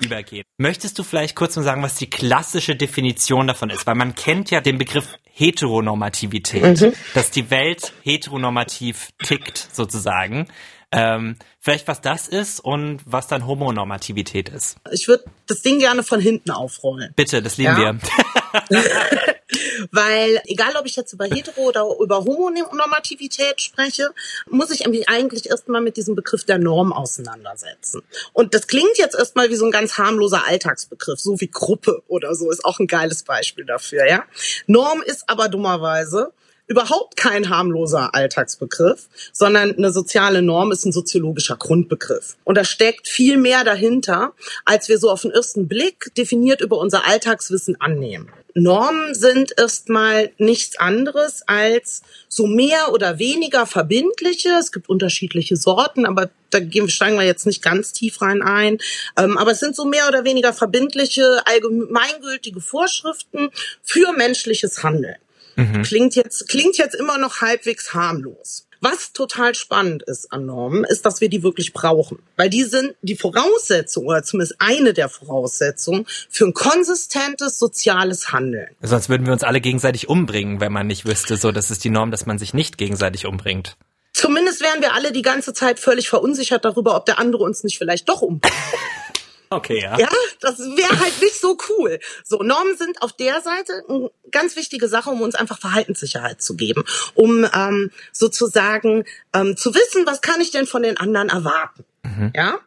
übergehen. 0.00 0.44
Möchtest 0.58 0.98
du 0.98 1.02
vielleicht 1.02 1.36
kurz 1.36 1.56
mal 1.56 1.62
sagen, 1.62 1.82
was 1.82 1.94
die 1.94 2.08
klassische 2.08 2.76
Definition 2.76 3.46
davon 3.46 3.70
ist? 3.70 3.86
Weil 3.86 3.94
man 3.94 4.14
kennt 4.14 4.50
ja 4.50 4.60
den 4.60 4.78
Begriff 4.78 5.18
Heteronormativität, 5.32 6.80
mhm. 6.80 6.92
dass 7.14 7.30
die 7.30 7.50
Welt 7.50 7.92
heteronormativ 8.02 9.08
tickt 9.22 9.68
sozusagen. 9.72 10.48
Ähm, 10.92 11.36
vielleicht 11.60 11.86
was 11.86 12.00
das 12.00 12.26
ist 12.26 12.58
und 12.60 13.00
was 13.04 13.28
dann 13.28 13.46
Homonormativität 13.46 14.48
ist. 14.48 14.76
Ich 14.90 15.06
würde 15.06 15.24
das 15.46 15.62
Ding 15.62 15.78
gerne 15.78 16.02
von 16.02 16.20
hinten 16.20 16.50
aufrollen. 16.50 17.12
Bitte, 17.14 17.42
das 17.42 17.58
lieben 17.58 17.80
ja? 17.80 17.94
wir. 17.94 17.98
Weil 19.90 20.40
egal, 20.44 20.76
ob 20.76 20.86
ich 20.86 20.96
jetzt 20.96 21.12
über 21.12 21.24
Hetero 21.24 21.62
oder 21.62 21.86
über 22.00 22.24
Homonormativität 22.24 23.60
spreche, 23.60 24.10
muss 24.48 24.70
ich 24.70 24.86
mich 24.86 25.08
eigentlich 25.08 25.48
erstmal 25.50 25.80
mit 25.80 25.96
diesem 25.96 26.14
Begriff 26.14 26.44
der 26.44 26.58
Norm 26.58 26.92
auseinandersetzen. 26.92 28.02
Und 28.32 28.54
das 28.54 28.66
klingt 28.66 28.96
jetzt 28.96 29.16
erstmal 29.16 29.50
wie 29.50 29.56
so 29.56 29.64
ein 29.64 29.72
ganz 29.72 29.98
harmloser 29.98 30.46
Alltagsbegriff, 30.46 31.20
so 31.20 31.40
wie 31.40 31.50
Gruppe 31.50 32.02
oder 32.08 32.34
so, 32.34 32.50
ist 32.50 32.64
auch 32.64 32.78
ein 32.78 32.86
geiles 32.86 33.22
Beispiel 33.22 33.64
dafür, 33.64 34.06
ja. 34.08 34.24
Norm 34.66 35.02
ist 35.02 35.28
aber 35.28 35.48
dummerweise 35.48 36.32
überhaupt 36.70 37.16
kein 37.16 37.50
harmloser 37.50 38.14
Alltagsbegriff, 38.14 39.08
sondern 39.32 39.76
eine 39.76 39.92
soziale 39.92 40.40
Norm 40.40 40.70
ist 40.70 40.84
ein 40.86 40.92
soziologischer 40.92 41.56
Grundbegriff. 41.56 42.36
Und 42.44 42.56
da 42.56 42.62
steckt 42.62 43.08
viel 43.08 43.38
mehr 43.38 43.64
dahinter, 43.64 44.34
als 44.64 44.88
wir 44.88 44.98
so 44.98 45.10
auf 45.10 45.22
den 45.22 45.32
ersten 45.32 45.66
Blick 45.66 46.14
definiert 46.16 46.60
über 46.60 46.78
unser 46.78 47.08
Alltagswissen 47.08 47.80
annehmen. 47.80 48.30
Normen 48.54 49.14
sind 49.14 49.52
erstmal 49.58 50.30
nichts 50.38 50.78
anderes 50.78 51.42
als 51.46 52.02
so 52.28 52.46
mehr 52.46 52.92
oder 52.92 53.18
weniger 53.18 53.66
verbindliche. 53.66 54.50
Es 54.60 54.70
gibt 54.70 54.88
unterschiedliche 54.88 55.56
Sorten, 55.56 56.06
aber 56.06 56.30
da 56.50 56.58
steigen 56.86 57.16
wir 57.16 57.26
jetzt 57.26 57.46
nicht 57.46 57.62
ganz 57.62 57.92
tief 57.92 58.22
rein 58.22 58.42
ein. 58.42 58.78
Ähm, 59.16 59.38
aber 59.38 59.52
es 59.52 59.60
sind 59.60 59.74
so 59.74 59.84
mehr 59.84 60.06
oder 60.06 60.24
weniger 60.24 60.52
verbindliche, 60.52 61.42
allgemeingültige 61.46 62.60
Vorschriften 62.60 63.50
für 63.82 64.12
menschliches 64.12 64.84
Handeln. 64.84 65.16
Mhm. 65.60 65.82
Klingt 65.82 66.14
jetzt, 66.14 66.48
klingt 66.48 66.78
jetzt 66.78 66.94
immer 66.94 67.18
noch 67.18 67.40
halbwegs 67.40 67.94
harmlos. 67.94 68.66
Was 68.82 69.12
total 69.12 69.54
spannend 69.54 70.02
ist 70.04 70.32
an 70.32 70.46
Normen, 70.46 70.84
ist, 70.84 71.04
dass 71.04 71.20
wir 71.20 71.28
die 71.28 71.42
wirklich 71.42 71.74
brauchen. 71.74 72.20
Weil 72.36 72.48
die 72.48 72.64
sind 72.64 72.94
die 73.02 73.14
Voraussetzung 73.14 74.06
oder 74.06 74.22
zumindest 74.22 74.56
eine 74.58 74.94
der 74.94 75.10
Voraussetzungen 75.10 76.06
für 76.30 76.46
ein 76.46 76.54
konsistentes 76.54 77.58
soziales 77.58 78.32
Handeln. 78.32 78.68
Sonst 78.80 79.10
würden 79.10 79.26
wir 79.26 79.34
uns 79.34 79.42
alle 79.42 79.60
gegenseitig 79.60 80.08
umbringen, 80.08 80.60
wenn 80.60 80.72
man 80.72 80.86
nicht 80.86 81.04
wüsste, 81.04 81.36
so, 81.36 81.52
das 81.52 81.70
ist 81.70 81.84
die 81.84 81.90
Norm, 81.90 82.10
dass 82.10 82.24
man 82.24 82.38
sich 82.38 82.54
nicht 82.54 82.78
gegenseitig 82.78 83.26
umbringt. 83.26 83.76
Zumindest 84.14 84.62
wären 84.62 84.80
wir 84.80 84.94
alle 84.94 85.12
die 85.12 85.22
ganze 85.22 85.52
Zeit 85.52 85.78
völlig 85.78 86.08
verunsichert 86.08 86.64
darüber, 86.64 86.96
ob 86.96 87.04
der 87.04 87.18
andere 87.18 87.44
uns 87.44 87.62
nicht 87.64 87.76
vielleicht 87.76 88.08
doch 88.08 88.22
umbringt. 88.22 88.54
Okay, 89.50 89.82
ja. 89.82 89.98
Ja, 89.98 90.08
das 90.40 90.60
wäre 90.60 91.00
halt 91.00 91.20
nicht 91.20 91.40
so 91.40 91.58
cool. 91.68 91.98
So, 92.24 92.38
Normen 92.42 92.76
sind 92.76 93.02
auf 93.02 93.12
der 93.12 93.40
Seite 93.40 93.84
eine 93.88 94.10
ganz 94.30 94.54
wichtige 94.54 94.86
Sache, 94.86 95.10
um 95.10 95.20
uns 95.22 95.34
einfach 95.34 95.58
Verhaltenssicherheit 95.58 96.40
zu 96.40 96.54
geben, 96.54 96.84
um 97.14 97.44
ähm, 97.52 97.90
sozusagen 98.12 99.04
ähm, 99.34 99.56
zu 99.56 99.74
wissen, 99.74 100.06
was 100.06 100.20
kann 100.20 100.40
ich 100.40 100.52
denn 100.52 100.66
von 100.66 100.84
den 100.84 100.96
anderen 100.96 101.30
erwarten. 101.30 101.84
Mhm. 102.04 102.32
Ja, 102.34 102.60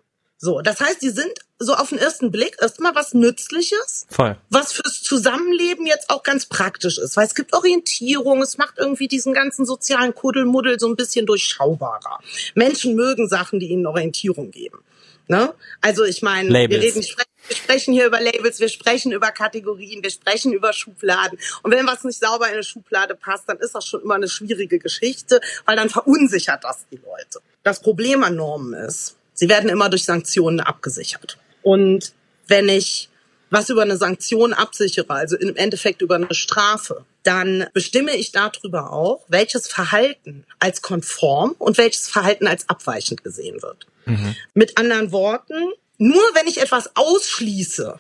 so, 0.43 0.59
das 0.59 0.81
heißt, 0.81 1.01
die 1.01 1.09
sind 1.09 1.31
so 1.57 1.73
auf 1.73 1.87
den 1.87 1.99
ersten 1.99 2.29
Blick 2.29 2.57
erstmal 2.59 2.93
was 2.95 3.13
Nützliches, 3.13 4.05
Voll. 4.09 4.35
was 4.49 4.73
fürs 4.73 5.01
Zusammenleben 5.01 5.85
jetzt 5.85 6.09
auch 6.09 6.21
ganz 6.21 6.47
praktisch 6.47 6.97
ist, 6.97 7.15
weil 7.15 7.25
es 7.25 7.33
gibt 7.33 7.53
Orientierung, 7.53 8.41
es 8.41 8.57
macht 8.57 8.77
irgendwie 8.77 9.07
diesen 9.07 9.33
ganzen 9.33 9.65
sozialen 9.65 10.13
Kuddelmuddel 10.13 10.81
so 10.81 10.89
ein 10.89 10.97
bisschen 10.97 11.25
durchschaubarer. 11.25 12.19
Menschen 12.55 12.93
mögen 12.95 13.29
Sachen, 13.29 13.61
die 13.61 13.67
ihnen 13.67 13.85
Orientierung 13.85 14.51
geben. 14.51 14.79
Ne? 15.27 15.53
Also 15.81 16.03
ich 16.03 16.21
meine, 16.21 16.49
wir 16.49 16.81
reden, 16.81 17.03
wir 17.47 17.55
sprechen 17.55 17.93
hier 17.93 18.05
über 18.05 18.19
Labels, 18.19 18.59
wir 18.59 18.69
sprechen 18.69 19.11
über 19.11 19.31
Kategorien, 19.31 20.03
wir 20.03 20.09
sprechen 20.09 20.53
über 20.53 20.73
Schubladen. 20.73 21.37
Und 21.61 21.71
wenn 21.71 21.85
was 21.87 22.03
nicht 22.03 22.19
sauber 22.19 22.47
in 22.47 22.53
eine 22.53 22.63
Schublade 22.63 23.15
passt, 23.15 23.47
dann 23.47 23.57
ist 23.57 23.75
das 23.75 23.85
schon 23.85 24.01
immer 24.01 24.15
eine 24.15 24.29
schwierige 24.29 24.79
Geschichte, 24.79 25.39
weil 25.65 25.75
dann 25.75 25.89
verunsichert 25.89 26.63
das 26.63 26.85
die 26.91 26.97
Leute. 26.97 27.39
Das 27.63 27.81
Problem 27.81 28.23
an 28.23 28.35
Normen 28.35 28.73
ist, 28.73 29.17
sie 29.33 29.49
werden 29.49 29.69
immer 29.69 29.89
durch 29.89 30.05
Sanktionen 30.05 30.59
abgesichert. 30.59 31.37
Und 31.61 32.13
wenn 32.47 32.69
ich 32.69 33.09
was 33.53 33.69
über 33.69 33.83
eine 33.83 33.97
Sanktion 33.97 34.51
absichere, 34.51 35.11
also 35.11 35.37
im 35.37 35.55
Endeffekt 35.55 36.01
über 36.01 36.15
eine 36.15 36.33
Strafe, 36.33 37.05
dann 37.21 37.67
bestimme 37.73 38.15
ich 38.15 38.31
darüber 38.31 38.91
auch, 38.91 39.23
welches 39.27 39.67
Verhalten 39.67 40.43
als 40.59 40.81
konform 40.81 41.55
und 41.59 41.77
welches 41.77 42.09
Verhalten 42.09 42.47
als 42.47 42.67
abweichend 42.67 43.23
gesehen 43.23 43.61
wird. 43.61 43.85
Mhm. 44.05 44.35
Mit 44.55 44.79
anderen 44.79 45.11
Worten, 45.11 45.71
nur 45.99 46.23
wenn 46.33 46.47
ich 46.47 46.61
etwas 46.61 46.95
ausschließe 46.95 47.99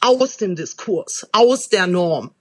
aus 0.00 0.36
dem 0.36 0.54
Diskurs, 0.54 1.26
aus 1.32 1.70
der 1.70 1.86
Norm, 1.86 2.32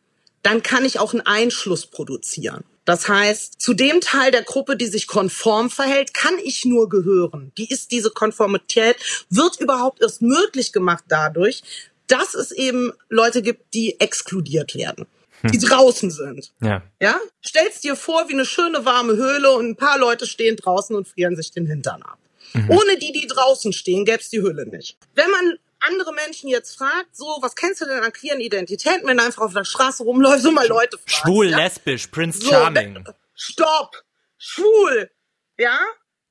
dann 0.41 0.61
kann 0.61 0.83
ich 0.83 0.99
auch 0.99 1.13
einen 1.13 1.25
Einschluss 1.25 1.85
produzieren. 1.85 2.65
Das 2.83 3.07
heißt, 3.07 3.61
zu 3.61 3.73
dem 3.73 4.01
Teil 4.01 4.31
der 4.31 4.43
Gruppe, 4.43 4.75
die 4.75 4.87
sich 4.87 5.07
konform 5.07 5.69
verhält, 5.69 6.13
kann 6.13 6.37
ich 6.43 6.65
nur 6.65 6.89
gehören. 6.89 7.53
Die 7.57 7.69
ist 7.69 7.91
diese 7.91 8.09
Konformität, 8.09 8.97
wird 9.29 9.61
überhaupt 9.61 10.01
erst 10.01 10.21
möglich 10.21 10.73
gemacht 10.73 11.05
dadurch, 11.07 11.63
dass 12.07 12.33
es 12.33 12.51
eben 12.51 12.91
Leute 13.09 13.41
gibt, 13.41 13.73
die 13.73 13.99
exkludiert 13.99 14.75
werden 14.75 15.05
die 15.51 15.59
hm. 15.59 15.69
draußen 15.69 16.11
sind. 16.11 16.53
Ja. 16.61 16.83
Ja? 17.01 17.19
Stellst 17.45 17.83
dir 17.83 17.95
vor, 17.95 18.29
wie 18.29 18.33
eine 18.33 18.45
schöne 18.45 18.85
warme 18.85 19.15
Höhle 19.15 19.51
und 19.51 19.71
ein 19.71 19.75
paar 19.75 19.97
Leute 19.97 20.25
stehen 20.25 20.55
draußen 20.55 20.95
und 20.95 21.07
frieren 21.07 21.35
sich 21.35 21.51
den 21.51 21.67
Hintern 21.67 22.01
ab. 22.01 22.17
Mhm. 22.53 22.69
Ohne 22.69 22.97
die, 22.97 23.11
die 23.11 23.27
draußen 23.27 23.73
stehen, 23.73 24.05
gäbe 24.05 24.19
es 24.19 24.29
die 24.29 24.41
Höhle 24.41 24.65
nicht. 24.67 24.97
Wenn 25.15 25.29
man 25.29 25.57
andere 25.79 26.13
Menschen 26.13 26.49
jetzt 26.49 26.77
fragt, 26.77 27.15
so, 27.15 27.25
was 27.41 27.55
kennst 27.55 27.81
du 27.81 27.85
denn 27.85 27.99
an 27.99 28.13
queeren 28.13 28.39
Identitäten, 28.39 29.07
wenn 29.07 29.17
du 29.17 29.23
einfach 29.23 29.41
auf 29.41 29.53
der 29.53 29.65
Straße 29.65 30.03
rumläufst, 30.03 30.43
so 30.43 30.51
mal 30.51 30.67
Leute 30.67 30.97
fragst. 30.97 31.15
Schwul, 31.15 31.49
ja? 31.49 31.57
lesbisch, 31.57 32.07
Prince 32.07 32.39
so, 32.39 32.49
Charming. 32.49 33.03
Stopp! 33.35 34.01
Schwul! 34.37 35.09
Ja? 35.57 35.77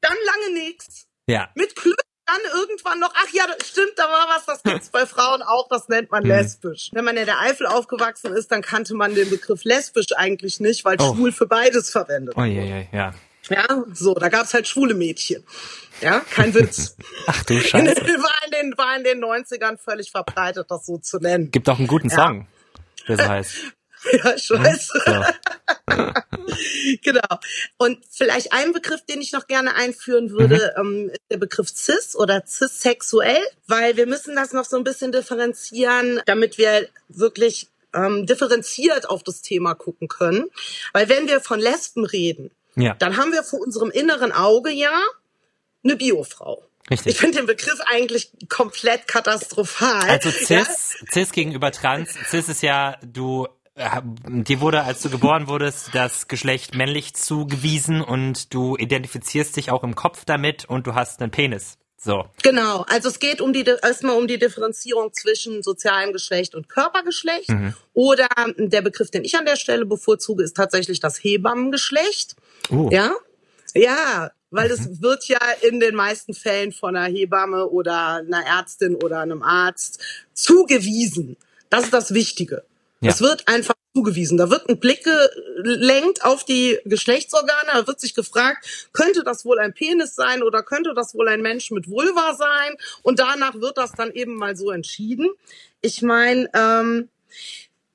Dann 0.01 0.17
lange 0.25 0.55
nichts. 0.55 1.07
Ja. 1.27 1.51
Mit 1.55 1.77
Klöten 1.77 2.12
dann 2.27 2.39
irgendwann 2.55 3.01
noch, 3.01 3.13
ach 3.15 3.29
ja, 3.33 3.45
das 3.47 3.69
stimmt, 3.69 3.93
da 3.97 4.05
war 4.05 4.27
was, 4.35 4.47
das 4.47 4.63
gibt's 4.63 4.91
bei 4.91 5.07
Frauen 5.07 5.43
auch, 5.43 5.69
das 5.69 5.89
nennt 5.89 6.11
man 6.11 6.23
Mhm. 6.23 6.29
lesbisch. 6.31 6.91
Wenn 6.93 7.05
man 7.05 7.17
in 7.17 7.27
der 7.27 7.41
Eifel 7.41 7.67
aufgewachsen 7.67 8.33
ist, 8.35 8.51
dann 8.53 8.63
kannte 8.63 8.95
man 8.95 9.15
den 9.15 9.29
Begriff 9.29 9.65
lesbisch 9.65 10.13
eigentlich 10.17 10.61
nicht, 10.61 10.85
weil 10.85 10.97
Oh. 11.01 11.15
schwul 11.15 11.33
für 11.33 11.47
beides 11.47 11.91
verwendet. 11.91 12.35
Oh 12.37 12.45
je, 12.45 12.63
je, 12.63 12.87
ja. 12.93 13.13
Ja, 13.51 13.85
so, 13.93 14.15
da 14.15 14.29
gab's 14.29 14.55
halt 14.55 14.69
schwule 14.69 14.95
Mädchen. 14.95 15.45
Ja, 16.01 16.21
kein 16.21 16.55
Witz. 16.55 16.97
Ach 17.27 17.43
du 17.45 17.61
Scheiße. 17.61 17.97
war, 18.01 18.45
in 18.47 18.51
den, 18.53 18.79
war 18.79 18.97
in 18.97 19.03
den 19.05 19.23
90ern 19.23 19.79
völlig 19.79 20.11
verbreitet, 20.13 20.67
das 20.71 20.87
so 20.87 20.99
zu 20.99 21.19
nennen. 21.19 21.51
Gibt 21.51 21.69
auch 21.69 21.79
einen 21.79 21.89
guten 21.89 22.09
Ja. 22.09 22.17
Song, 22.17 22.47
der 23.09 23.17
so 23.17 23.29
heißt. 23.29 23.55
Ja, 24.13 24.35
ich 24.35 24.51
weiß. 24.51 24.89
So. 24.89 25.25
genau. 27.03 27.39
Und 27.79 27.99
vielleicht 28.11 28.53
ein 28.53 28.73
Begriff, 28.73 29.05
den 29.07 29.21
ich 29.21 29.33
noch 29.33 29.47
gerne 29.47 29.75
einführen 29.75 30.31
würde, 30.31 30.75
ähm, 30.77 31.11
ist 31.11 31.21
der 31.31 31.37
Begriff 31.39 31.69
cis 31.69 32.17
oder 32.17 32.45
cissexuell, 32.45 33.43
weil 33.67 33.97
wir 33.97 34.07
müssen 34.07 34.35
das 34.37 34.53
noch 34.53 34.65
so 34.65 34.77
ein 34.77 34.85
bisschen 34.85 35.13
differenzieren, 35.13 36.21
damit 36.27 36.59
wir 36.59 36.89
wirklich 37.09 37.69
ähm, 37.95 38.27
differenziert 38.27 39.09
auf 39.09 39.23
das 39.23 39.43
Thema 39.43 39.75
gucken 39.75 40.09
können. 40.09 40.47
Weil 40.93 41.09
wenn 41.09 41.29
wir 41.29 41.41
von 41.41 41.61
Lesben 41.61 42.05
reden, 42.05 42.51
Ja, 42.75 42.95
dann 42.95 43.17
haben 43.17 43.33
wir 43.33 43.43
vor 43.43 43.61
unserem 43.61 43.91
inneren 43.91 44.33
Auge 44.33 44.71
ja 44.71 44.93
eine 45.85 45.97
Biofrau. 45.97 46.65
Ich 46.87 46.99
richtig. 46.99 47.19
finde 47.19 47.39
den 47.39 47.47
Begriff 47.47 47.81
eigentlich 47.87 48.33
komplett 48.49 49.07
katastrophal. 49.07 50.09
Also 50.11 50.31
Ja? 50.31 50.65
cis, 50.65 50.97
cis 51.13 51.33
gegenüber 51.33 51.71
trans. 51.71 52.11
Cis 52.29 52.49
ist 52.49 52.63
ja, 52.63 52.99
du, 53.05 53.47
dir 53.77 54.61
wurde, 54.61 54.83
als 54.83 55.01
du 55.01 55.11
geboren 55.11 55.49
wurdest, 55.49 55.95
das 55.95 56.29
Geschlecht 56.29 56.75
männlich 56.75 57.15
zugewiesen 57.15 58.03
und 58.03 58.53
du 58.53 58.77
identifizierst 58.77 59.57
dich 59.57 59.71
auch 59.71 59.83
im 59.83 59.95
Kopf 59.95 60.25
damit 60.25 60.67
und 60.67 60.87
du 60.87 60.95
hast 60.95 61.21
einen 61.23 61.31
Penis. 61.31 61.79
So. 61.97 62.25
Genau, 62.43 62.85
also 62.89 63.09
es 63.09 63.21
geht 63.21 63.41
um 63.41 63.53
die 63.53 63.65
erstmal 63.65 64.17
um 64.17 64.27
die 64.27 64.39
Differenzierung 64.39 65.13
zwischen 65.13 65.63
sozialem 65.63 66.13
Geschlecht 66.13 66.57
und 66.57 66.69
Körpergeschlecht. 66.69 67.49
Oder 67.95 68.27
der 68.57 68.83
Begriff, 68.83 69.11
den 69.11 69.25
ich 69.25 69.37
an 69.37 69.47
der 69.47 69.57
Stelle 69.57 69.87
bevorzuge, 69.87 70.43
ist 70.43 70.57
tatsächlich 70.57 70.99
das 70.99 71.23
Hebammengeschlecht. 71.23 72.35
Uh. 72.71 72.91
Ja, 72.91 73.13
ja, 73.75 74.33
weil 74.51 74.71
es 74.71 75.01
wird 75.01 75.27
ja 75.29 75.39
in 75.63 75.79
den 75.79 75.95
meisten 75.95 76.35
Fällen 76.35 76.73
von 76.73 76.97
einer 76.97 77.13
Hebamme 77.13 77.69
oder 77.69 78.17
einer 78.17 78.45
Ärztin 78.45 78.97
oder 78.97 79.21
einem 79.21 79.43
Arzt 79.43 80.01
zugewiesen. 80.35 81.37
Das 81.71 81.85
ist 81.85 81.93
das 81.95 82.13
Wichtige. 82.13 82.65
Ja. 83.03 83.11
Es 83.11 83.21
wird 83.21 83.49
einfach 83.49 83.75
zugewiesen. 83.95 84.39
Da 84.39 84.49
wird 84.49 84.69
ein 84.69 84.79
Blick 84.79 85.05
gelenkt 85.05 86.25
auf 86.25 86.45
die 86.45 86.79
Geschlechtsorgane. 86.85 87.71
Da 87.73 87.87
wird 87.87 88.01
sich 88.01 88.15
gefragt, 88.15 88.89
könnte 88.93 89.23
das 89.25 89.45
wohl 89.45 89.59
ein 89.59 89.75
Penis 89.75 90.15
sein 90.15 90.43
oder 90.43 90.63
könnte 90.63 90.95
das 90.95 91.15
wohl 91.15 91.29
ein 91.29 91.43
Mensch 91.43 91.71
mit 91.73 91.91
Vulva 91.91 92.35
sein? 92.35 92.77
Und 93.03 93.19
danach 93.19 93.55
wird 93.55 93.77
das 93.77 93.93
dann 93.93 94.13
eben 94.13 94.35
mal 94.35 94.57
so 94.57 94.71
entschieden. 94.71 95.29
Ich 95.81 96.01
meine, 96.01 96.49
ähm, 96.55 97.09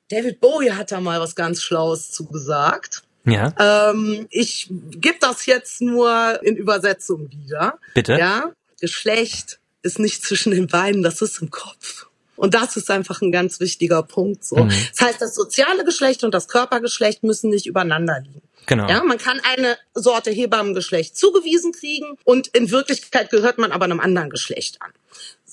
David 0.09 0.39
Bowie 0.39 0.71
hat 0.71 0.91
da 0.91 0.99
mal 1.01 1.19
was 1.19 1.35
ganz 1.35 1.61
Schlaues 1.61 2.11
zugesagt. 2.11 3.03
Ja, 3.25 3.53
Ähm, 3.57 4.27
ich 4.29 4.67
gebe 4.69 5.17
das 5.19 5.45
jetzt 5.45 5.81
nur 5.81 6.39
in 6.43 6.55
Übersetzung 6.55 7.29
wieder. 7.31 7.79
Bitte? 7.93 8.13
Ja, 8.17 8.51
Geschlecht 8.79 9.59
ist 9.81 9.99
nicht 9.99 10.23
zwischen 10.23 10.51
den 10.51 10.67
Beinen, 10.67 11.03
das 11.03 11.21
ist 11.21 11.41
im 11.41 11.49
Kopf. 11.49 12.06
Und 12.37 12.53
das 12.53 12.77
ist 12.77 12.89
einfach 12.89 13.21
ein 13.21 13.31
ganz 13.31 13.59
wichtiger 13.59 14.03
Punkt. 14.03 14.45
So, 14.45 14.55
Mhm. 14.57 14.71
das 14.95 15.05
heißt, 15.07 15.21
das 15.21 15.35
soziale 15.35 15.83
Geschlecht 15.83 16.23
und 16.23 16.33
das 16.33 16.47
Körpergeschlecht 16.47 17.23
müssen 17.23 17.49
nicht 17.49 17.65
übereinander 17.65 18.19
liegen. 18.21 18.41
genau. 18.65 18.87
Ja, 18.89 19.03
man 19.03 19.17
kann 19.17 19.39
eine 19.43 19.77
Sorte 19.93 20.29
Hebammengeschlecht 20.31 21.17
zugewiesen 21.17 21.71
kriegen 21.73 22.17
und 22.25 22.47
in 22.49 22.69
Wirklichkeit 22.71 23.29
gehört 23.29 23.57
man 23.57 23.71
aber 23.71 23.85
einem 23.85 23.99
anderen 23.99 24.29
Geschlecht 24.29 24.81
an. 24.81 24.91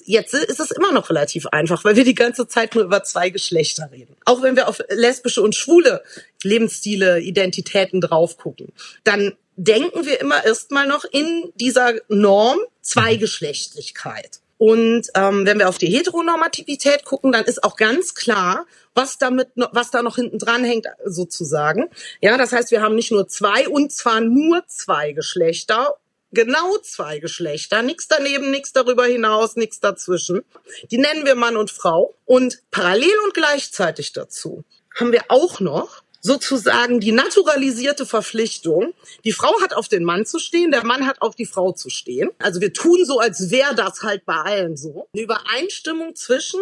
Jetzt 0.06 0.34
ist 0.34 0.60
es 0.60 0.70
immer 0.70 0.92
noch 0.92 1.08
relativ 1.08 1.46
einfach, 1.46 1.82
weil 1.84 1.96
wir 1.96 2.04
die 2.04 2.14
ganze 2.14 2.46
Zeit 2.46 2.74
nur 2.74 2.84
über 2.84 3.02
zwei 3.04 3.30
Geschlechter 3.30 3.88
reden. 3.90 4.14
Auch 4.26 4.42
wenn 4.42 4.54
wir 4.56 4.68
auf 4.68 4.80
lesbische 4.90 5.40
und 5.40 5.54
schwule 5.54 6.02
Lebensstile, 6.42 7.20
Identitäten 7.20 8.02
drauf 8.02 8.36
gucken, 8.36 8.72
dann 9.04 9.34
denken 9.56 10.04
wir 10.04 10.20
immer 10.20 10.44
erstmal 10.44 10.86
noch 10.86 11.04
in 11.04 11.52
dieser 11.54 11.94
Norm 12.08 12.58
Zweigeschlechtlichkeit. 12.82 14.40
Und 14.66 15.10
ähm, 15.14 15.44
wenn 15.44 15.58
wir 15.58 15.68
auf 15.68 15.76
die 15.76 15.94
Heteronormativität 15.94 17.04
gucken, 17.04 17.32
dann 17.32 17.44
ist 17.44 17.62
auch 17.62 17.76
ganz 17.76 18.14
klar, 18.14 18.64
was 18.94 19.18
damit, 19.18 19.48
was 19.56 19.90
da 19.90 20.02
noch 20.02 20.16
hinten 20.16 20.38
dran 20.38 20.64
hängt, 20.64 20.86
sozusagen. 21.04 21.90
Ja, 22.22 22.38
das 22.38 22.52
heißt, 22.52 22.70
wir 22.70 22.80
haben 22.80 22.94
nicht 22.94 23.10
nur 23.10 23.28
zwei 23.28 23.68
und 23.68 23.92
zwar 23.92 24.22
nur 24.22 24.66
zwei 24.66 25.12
Geschlechter, 25.12 25.96
genau 26.32 26.78
zwei 26.78 27.18
Geschlechter, 27.18 27.82
nichts 27.82 28.08
daneben, 28.08 28.50
nichts 28.50 28.72
darüber 28.72 29.04
hinaus, 29.04 29.56
nichts 29.56 29.80
dazwischen. 29.80 30.46
Die 30.90 30.96
nennen 30.96 31.26
wir 31.26 31.34
Mann 31.34 31.58
und 31.58 31.70
Frau. 31.70 32.14
Und 32.24 32.62
parallel 32.70 33.18
und 33.26 33.34
gleichzeitig 33.34 34.14
dazu 34.14 34.64
haben 34.98 35.12
wir 35.12 35.24
auch 35.28 35.60
noch 35.60 36.03
sozusagen 36.24 37.00
die 37.00 37.12
naturalisierte 37.12 38.06
Verpflichtung. 38.06 38.94
Die 39.24 39.32
Frau 39.32 39.52
hat 39.60 39.74
auf 39.74 39.88
den 39.88 40.04
Mann 40.04 40.24
zu 40.24 40.38
stehen, 40.38 40.70
der 40.70 40.84
Mann 40.84 41.06
hat 41.06 41.20
auf 41.20 41.36
die 41.36 41.44
Frau 41.44 41.72
zu 41.72 41.90
stehen. 41.90 42.30
Also 42.38 42.62
wir 42.62 42.72
tun 42.72 43.04
so, 43.04 43.20
als 43.20 43.50
wäre 43.50 43.74
das 43.74 44.02
halt 44.02 44.24
bei 44.24 44.34
allen 44.34 44.76
so. 44.76 45.06
Eine 45.12 45.22
Übereinstimmung 45.22 46.14
zwischen 46.16 46.60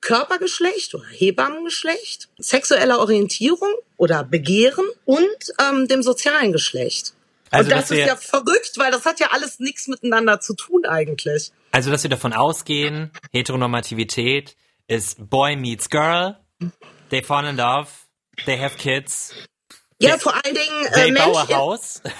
Körpergeschlecht 0.00 0.94
oder 0.94 1.04
Hebammengeschlecht, 1.08 2.28
sexueller 2.38 3.00
Orientierung 3.00 3.68
oder 3.96 4.22
Begehren 4.22 4.86
und 5.04 5.28
ähm, 5.60 5.88
dem 5.88 6.02
sozialen 6.02 6.52
Geschlecht. 6.52 7.12
Also, 7.50 7.64
und 7.64 7.76
das 7.76 7.90
ist 7.90 7.98
ja 7.98 8.14
verrückt, 8.14 8.74
weil 8.76 8.92
das 8.92 9.04
hat 9.04 9.18
ja 9.18 9.30
alles 9.32 9.58
nichts 9.58 9.88
miteinander 9.88 10.38
zu 10.38 10.54
tun 10.54 10.84
eigentlich. 10.86 11.50
Also, 11.72 11.90
dass 11.90 12.04
wir 12.04 12.10
davon 12.10 12.32
ausgehen, 12.32 13.10
Heteronormativität 13.32 14.54
ist 14.86 15.28
Boy 15.28 15.56
meets 15.56 15.90
Girl, 15.90 16.36
they 17.10 17.22
fall 17.22 17.44
in 17.46 17.56
love, 17.56 17.88
they 18.46 18.58
have 18.58 18.76
kids, 18.76 19.32
Ja, 20.02 20.16
vor 20.18 20.32
allen 20.34 20.54
Dingen 20.54 20.86
äh, 20.86 20.92
they 20.92 21.10
Mensch, 21.12 21.24
baue 21.26 21.40
a 21.40 21.48
house. 21.48 22.00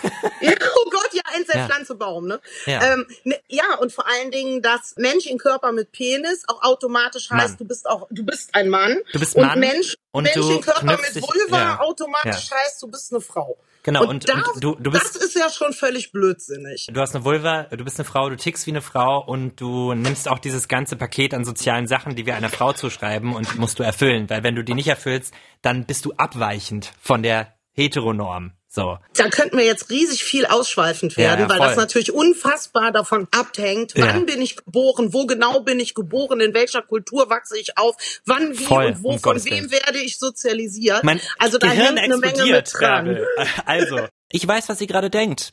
Ja, 0.43 0.53
oh 0.77 0.91
Gott, 0.91 1.11
ja, 1.13 1.23
Einzel, 1.35 1.57
Ja. 1.57 1.67
Pflanze, 1.67 1.95
Baum, 1.95 2.27
ne? 2.27 2.41
Ja. 2.67 2.93
Ähm, 2.95 3.07
ne, 3.25 3.39
ja, 3.49 3.75
und 3.79 3.93
vor 3.93 4.07
allen 4.07 4.31
Dingen, 4.31 4.61
dass 4.63 4.95
Mensch 4.97 5.27
in 5.27 5.39
Körper 5.39 5.73
mit 5.73 5.93
Penis 5.93 6.45
auch 6.49 6.63
automatisch 6.63 7.31
heißt, 7.31 7.49
Mann. 7.51 7.57
du 7.59 7.65
bist 7.67 7.87
auch, 7.89 8.07
du 8.11 8.25
bist 8.25 8.55
ein 8.55 8.69
Mann. 8.69 8.99
Du 9.13 9.19
bist 9.21 9.35
und 9.35 9.47
Mann 9.47 9.59
Mensch, 9.61 9.97
und 10.13 10.25
Mensch 10.25 10.35
du 10.37 10.51
in 10.51 10.61
Körper 10.61 10.97
mit 10.99 11.15
dich- 11.15 11.23
Vulva 11.23 11.59
ja. 11.59 11.81
automatisch 11.81 12.51
heißt, 12.51 12.83
du 12.83 12.89
bist 12.89 13.13
eine 13.13 13.21
Frau. 13.21 13.57
Genau, 13.83 14.03
und, 14.03 14.09
und- 14.09 14.29
da, 14.29 14.35
und 14.35 14.63
du- 14.63 14.75
du 14.79 14.91
bist- 14.91 15.15
das 15.17 15.23
ist 15.23 15.35
ja 15.37 15.49
schon 15.51 15.73
völlig 15.73 16.13
blödsinnig. 16.13 16.89
Du 16.93 17.01
hast 17.01 17.15
eine 17.15 17.25
Vulva, 17.25 17.63
du 17.65 17.83
bist 17.85 17.99
eine 17.99 18.05
Frau, 18.05 18.29
du 18.29 18.37
tickst 18.37 18.67
wie 18.67 18.71
eine 18.73 18.83
Frau 18.83 19.25
und 19.25 19.59
du 19.61 19.95
nimmst 19.95 20.29
auch 20.29 20.39
dieses 20.39 20.69
ganze 20.69 20.97
Paket 20.97 21.33
an 21.33 21.45
sozialen 21.45 21.87
Sachen, 21.87 22.15
die 22.15 22.27
wir 22.27 22.37
einer 22.37 22.51
Frau 22.51 22.73
zuschreiben 22.75 23.35
und 23.35 23.59
musst 23.59 23.79
du 23.79 23.83
erfüllen, 23.83 24.29
weil 24.29 24.43
wenn 24.43 24.55
du 24.55 24.63
die 24.65 24.75
nicht 24.75 24.89
erfüllst, 24.89 25.33
dann 25.63 25.87
bist 25.87 26.05
du 26.05 26.13
abweichend 26.19 26.93
von 27.01 27.23
der 27.23 27.55
Heteronorm. 27.73 28.53
So. 28.73 28.99
Da 29.17 29.29
könnten 29.31 29.59
wir 29.59 29.65
jetzt 29.65 29.91
riesig 29.91 30.23
viel 30.23 30.47
ausschweifend 30.47 31.17
werden, 31.17 31.41
Ja, 31.41 31.47
ja, 31.47 31.49
weil 31.49 31.59
das 31.59 31.77
natürlich 31.77 32.13
unfassbar 32.13 32.93
davon 32.93 33.27
abhängt, 33.33 33.95
Ja. 33.97 34.07
wann 34.07 34.27
bin 34.27 34.41
ich 34.41 34.55
geboren, 34.55 35.13
wo 35.13 35.27
genau 35.27 35.59
bin 35.61 35.81
ich 35.81 35.93
geboren, 35.95 36.41
in 36.41 36.55
welcher 36.55 36.81
Kultur 36.81 37.29
wachse 37.29 37.59
ich 37.59 37.77
auf, 37.77 37.97
wann, 38.27 38.57
wie 38.57 38.65
Voll, 38.65 38.87
und 38.87 39.03
wo, 39.03 39.09
um 39.09 39.19
von 39.19 39.33
Gottes 39.33 39.45
wem 39.47 39.55
Willen. 39.55 39.73
werde 39.73 39.99
ich 39.99 40.19
sozialisiert. 40.19 41.03
Mein 41.03 41.21
also 41.41 41.59
da 41.59 41.67
Gehirn 41.67 41.97
hängt 41.97 42.13
eine 42.13 42.17
Menge 42.19 42.45
mit 42.47 42.73
dran. 42.73 43.05
Bärbel. 43.07 43.27
Also, 43.67 43.99
ich 44.31 44.47
weiß, 44.47 44.69
was 44.69 44.81
ihr 44.81 44.87
gerade 44.87 45.11
denkt. 45.11 45.51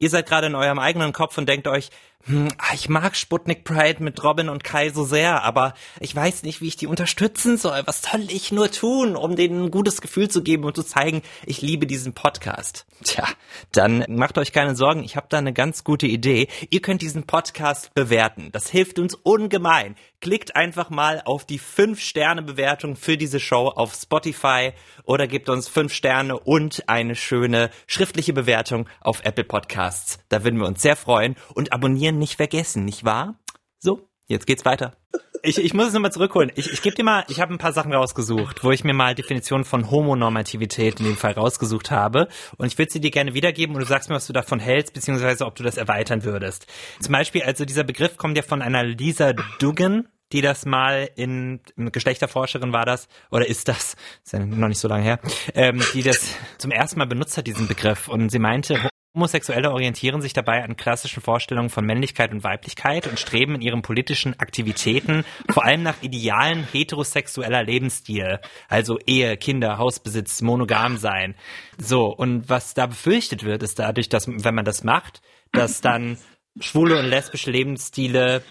Ihr 0.00 0.10
seid 0.10 0.26
gerade 0.26 0.46
in 0.46 0.54
eurem 0.54 0.78
eigenen 0.78 1.12
Kopf 1.12 1.36
und 1.38 1.48
denkt 1.48 1.66
euch, 1.66 1.90
hm, 2.24 2.48
ah, 2.58 2.74
ich 2.74 2.88
mag 2.88 3.16
Sputnik 3.16 3.64
Pride 3.64 4.02
mit 4.02 4.22
Robin 4.22 4.48
und 4.48 4.62
Kai 4.62 4.90
so 4.90 5.04
sehr, 5.04 5.42
aber 5.44 5.74
ich 5.98 6.14
weiß 6.14 6.42
nicht, 6.42 6.60
wie 6.60 6.68
ich 6.68 6.76
die 6.76 6.86
unterstützen 6.86 7.56
soll. 7.56 7.82
Was 7.86 8.02
soll 8.02 8.30
ich 8.30 8.52
nur 8.52 8.70
tun, 8.70 9.16
um 9.16 9.34
denen 9.34 9.64
ein 9.64 9.70
gutes 9.70 10.00
Gefühl 10.00 10.28
zu 10.28 10.42
geben 10.42 10.64
und 10.64 10.76
zu 10.76 10.82
zeigen, 10.82 11.22
ich 11.46 11.62
liebe 11.62 11.86
diesen 11.86 12.12
Podcast? 12.12 12.86
Tja, 13.02 13.26
dann 13.72 14.04
macht 14.08 14.36
euch 14.36 14.52
keine 14.52 14.76
Sorgen, 14.76 15.04
ich 15.04 15.16
habe 15.16 15.26
da 15.30 15.38
eine 15.38 15.52
ganz 15.52 15.84
gute 15.84 16.06
Idee. 16.06 16.48
Ihr 16.70 16.82
könnt 16.82 17.02
diesen 17.02 17.24
Podcast 17.24 17.94
bewerten. 17.94 18.50
Das 18.52 18.68
hilft 18.68 18.98
uns 18.98 19.14
ungemein. 19.14 19.96
Klickt 20.20 20.56
einfach 20.56 20.90
mal 20.90 21.22
auf 21.24 21.44
die 21.44 21.60
5-Sterne-Bewertung 21.60 22.96
für 22.96 23.16
diese 23.16 23.38
Show 23.38 23.68
auf 23.68 23.94
Spotify 23.94 24.72
oder 25.04 25.28
gebt 25.28 25.48
uns 25.48 25.68
5 25.68 25.92
Sterne 25.92 26.36
und 26.36 26.88
eine 26.88 27.14
schöne 27.14 27.70
schriftliche 27.86 28.32
Bewertung 28.32 28.88
auf 29.00 29.24
Apple 29.24 29.44
Podcasts. 29.44 30.18
Da 30.28 30.42
würden 30.42 30.58
wir 30.58 30.66
uns 30.66 30.82
sehr 30.82 30.96
freuen. 30.96 31.36
Und 31.54 31.72
abonnieren 31.72 32.18
nicht 32.18 32.34
vergessen, 32.34 32.84
nicht 32.84 33.04
wahr? 33.04 33.38
So, 33.78 34.08
jetzt 34.26 34.48
geht's 34.48 34.64
weiter. 34.64 34.96
Ich, 35.42 35.58
ich 35.58 35.74
muss 35.74 35.88
es 35.88 35.92
nochmal 35.92 36.12
zurückholen. 36.12 36.50
Ich, 36.54 36.72
ich 36.72 36.82
gebe 36.82 36.94
dir 36.94 37.04
mal, 37.04 37.24
ich 37.28 37.40
habe 37.40 37.52
ein 37.52 37.58
paar 37.58 37.72
Sachen 37.72 37.92
rausgesucht, 37.92 38.64
wo 38.64 38.70
ich 38.70 38.84
mir 38.84 38.94
mal 38.94 39.14
Definitionen 39.14 39.64
von 39.64 39.90
Homonormativität 39.90 41.00
in 41.00 41.06
dem 41.06 41.16
Fall 41.16 41.32
rausgesucht 41.32 41.90
habe. 41.90 42.28
Und 42.56 42.66
ich 42.66 42.78
würde 42.78 42.92
sie 42.92 43.00
dir 43.00 43.10
gerne 43.10 43.34
wiedergeben 43.34 43.74
und 43.74 43.80
du 43.80 43.86
sagst 43.86 44.08
mir, 44.08 44.16
was 44.16 44.26
du 44.26 44.32
davon 44.32 44.60
hältst, 44.60 44.94
beziehungsweise 44.94 45.46
ob 45.46 45.54
du 45.54 45.62
das 45.62 45.76
erweitern 45.76 46.24
würdest. 46.24 46.66
Zum 47.00 47.12
Beispiel, 47.12 47.42
also 47.42 47.64
dieser 47.64 47.84
Begriff 47.84 48.16
kommt 48.16 48.36
ja 48.36 48.42
von 48.42 48.62
einer 48.62 48.84
Lisa 48.84 49.32
Duggan, 49.58 50.08
die 50.32 50.42
das 50.42 50.66
mal 50.66 51.08
in 51.16 51.60
Geschlechterforscherin 51.76 52.72
war 52.72 52.84
das 52.84 53.08
oder 53.30 53.46
ist 53.46 53.68
das 53.68 53.96
ist 54.24 54.32
ja 54.32 54.40
noch 54.40 54.68
nicht 54.68 54.78
so 54.78 54.88
lange 54.88 55.02
her, 55.02 55.20
ähm, 55.54 55.82
die 55.94 56.02
das 56.02 56.34
zum 56.58 56.70
ersten 56.70 56.98
Mal 56.98 57.06
benutzt 57.06 57.38
hat 57.38 57.46
diesen 57.46 57.66
Begriff 57.66 58.08
und 58.08 58.28
sie 58.28 58.38
meinte 58.38 58.78
Homosexuelle 59.14 59.72
orientieren 59.72 60.20
sich 60.20 60.32
dabei 60.32 60.62
an 60.62 60.76
klassischen 60.76 61.22
Vorstellungen 61.22 61.70
von 61.70 61.84
Männlichkeit 61.84 62.30
und 62.30 62.44
Weiblichkeit 62.44 63.06
und 63.06 63.18
streben 63.18 63.54
in 63.54 63.62
ihren 63.62 63.82
politischen 63.82 64.38
Aktivitäten 64.38 65.24
vor 65.50 65.64
allem 65.64 65.82
nach 65.82 66.02
Idealen 66.02 66.66
heterosexueller 66.70 67.62
Lebensstil, 67.62 68.38
also 68.68 68.98
Ehe, 69.06 69.36
Kinder, 69.36 69.78
Hausbesitz, 69.78 70.42
monogam 70.42 70.98
sein. 70.98 71.34
So, 71.78 72.06
und 72.06 72.48
was 72.48 72.74
da 72.74 72.86
befürchtet 72.86 73.44
wird, 73.44 73.62
ist 73.62 73.78
dadurch, 73.78 74.08
dass, 74.08 74.28
wenn 74.28 74.54
man 74.54 74.64
das 74.64 74.84
macht, 74.84 75.22
dass 75.52 75.80
dann 75.80 76.18
schwule 76.60 76.98
und 76.98 77.06
lesbische 77.06 77.50
Lebensstile 77.50 78.42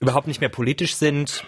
überhaupt 0.00 0.28
nicht 0.28 0.40
mehr 0.40 0.50
politisch 0.50 0.94
sind, 0.94 1.44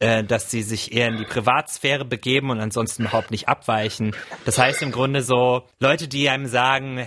äh, 0.00 0.24
dass 0.24 0.50
sie 0.50 0.62
sich 0.62 0.92
eher 0.92 1.08
in 1.08 1.18
die 1.18 1.24
Privatsphäre 1.24 2.04
begeben 2.04 2.50
und 2.50 2.60
ansonsten 2.60 3.04
überhaupt 3.04 3.30
nicht 3.30 3.48
abweichen. 3.48 4.16
Das 4.44 4.58
heißt 4.58 4.82
im 4.82 4.90
Grunde 4.90 5.22
so, 5.22 5.62
Leute, 5.78 6.08
die 6.08 6.28
einem 6.28 6.46
sagen, 6.46 7.06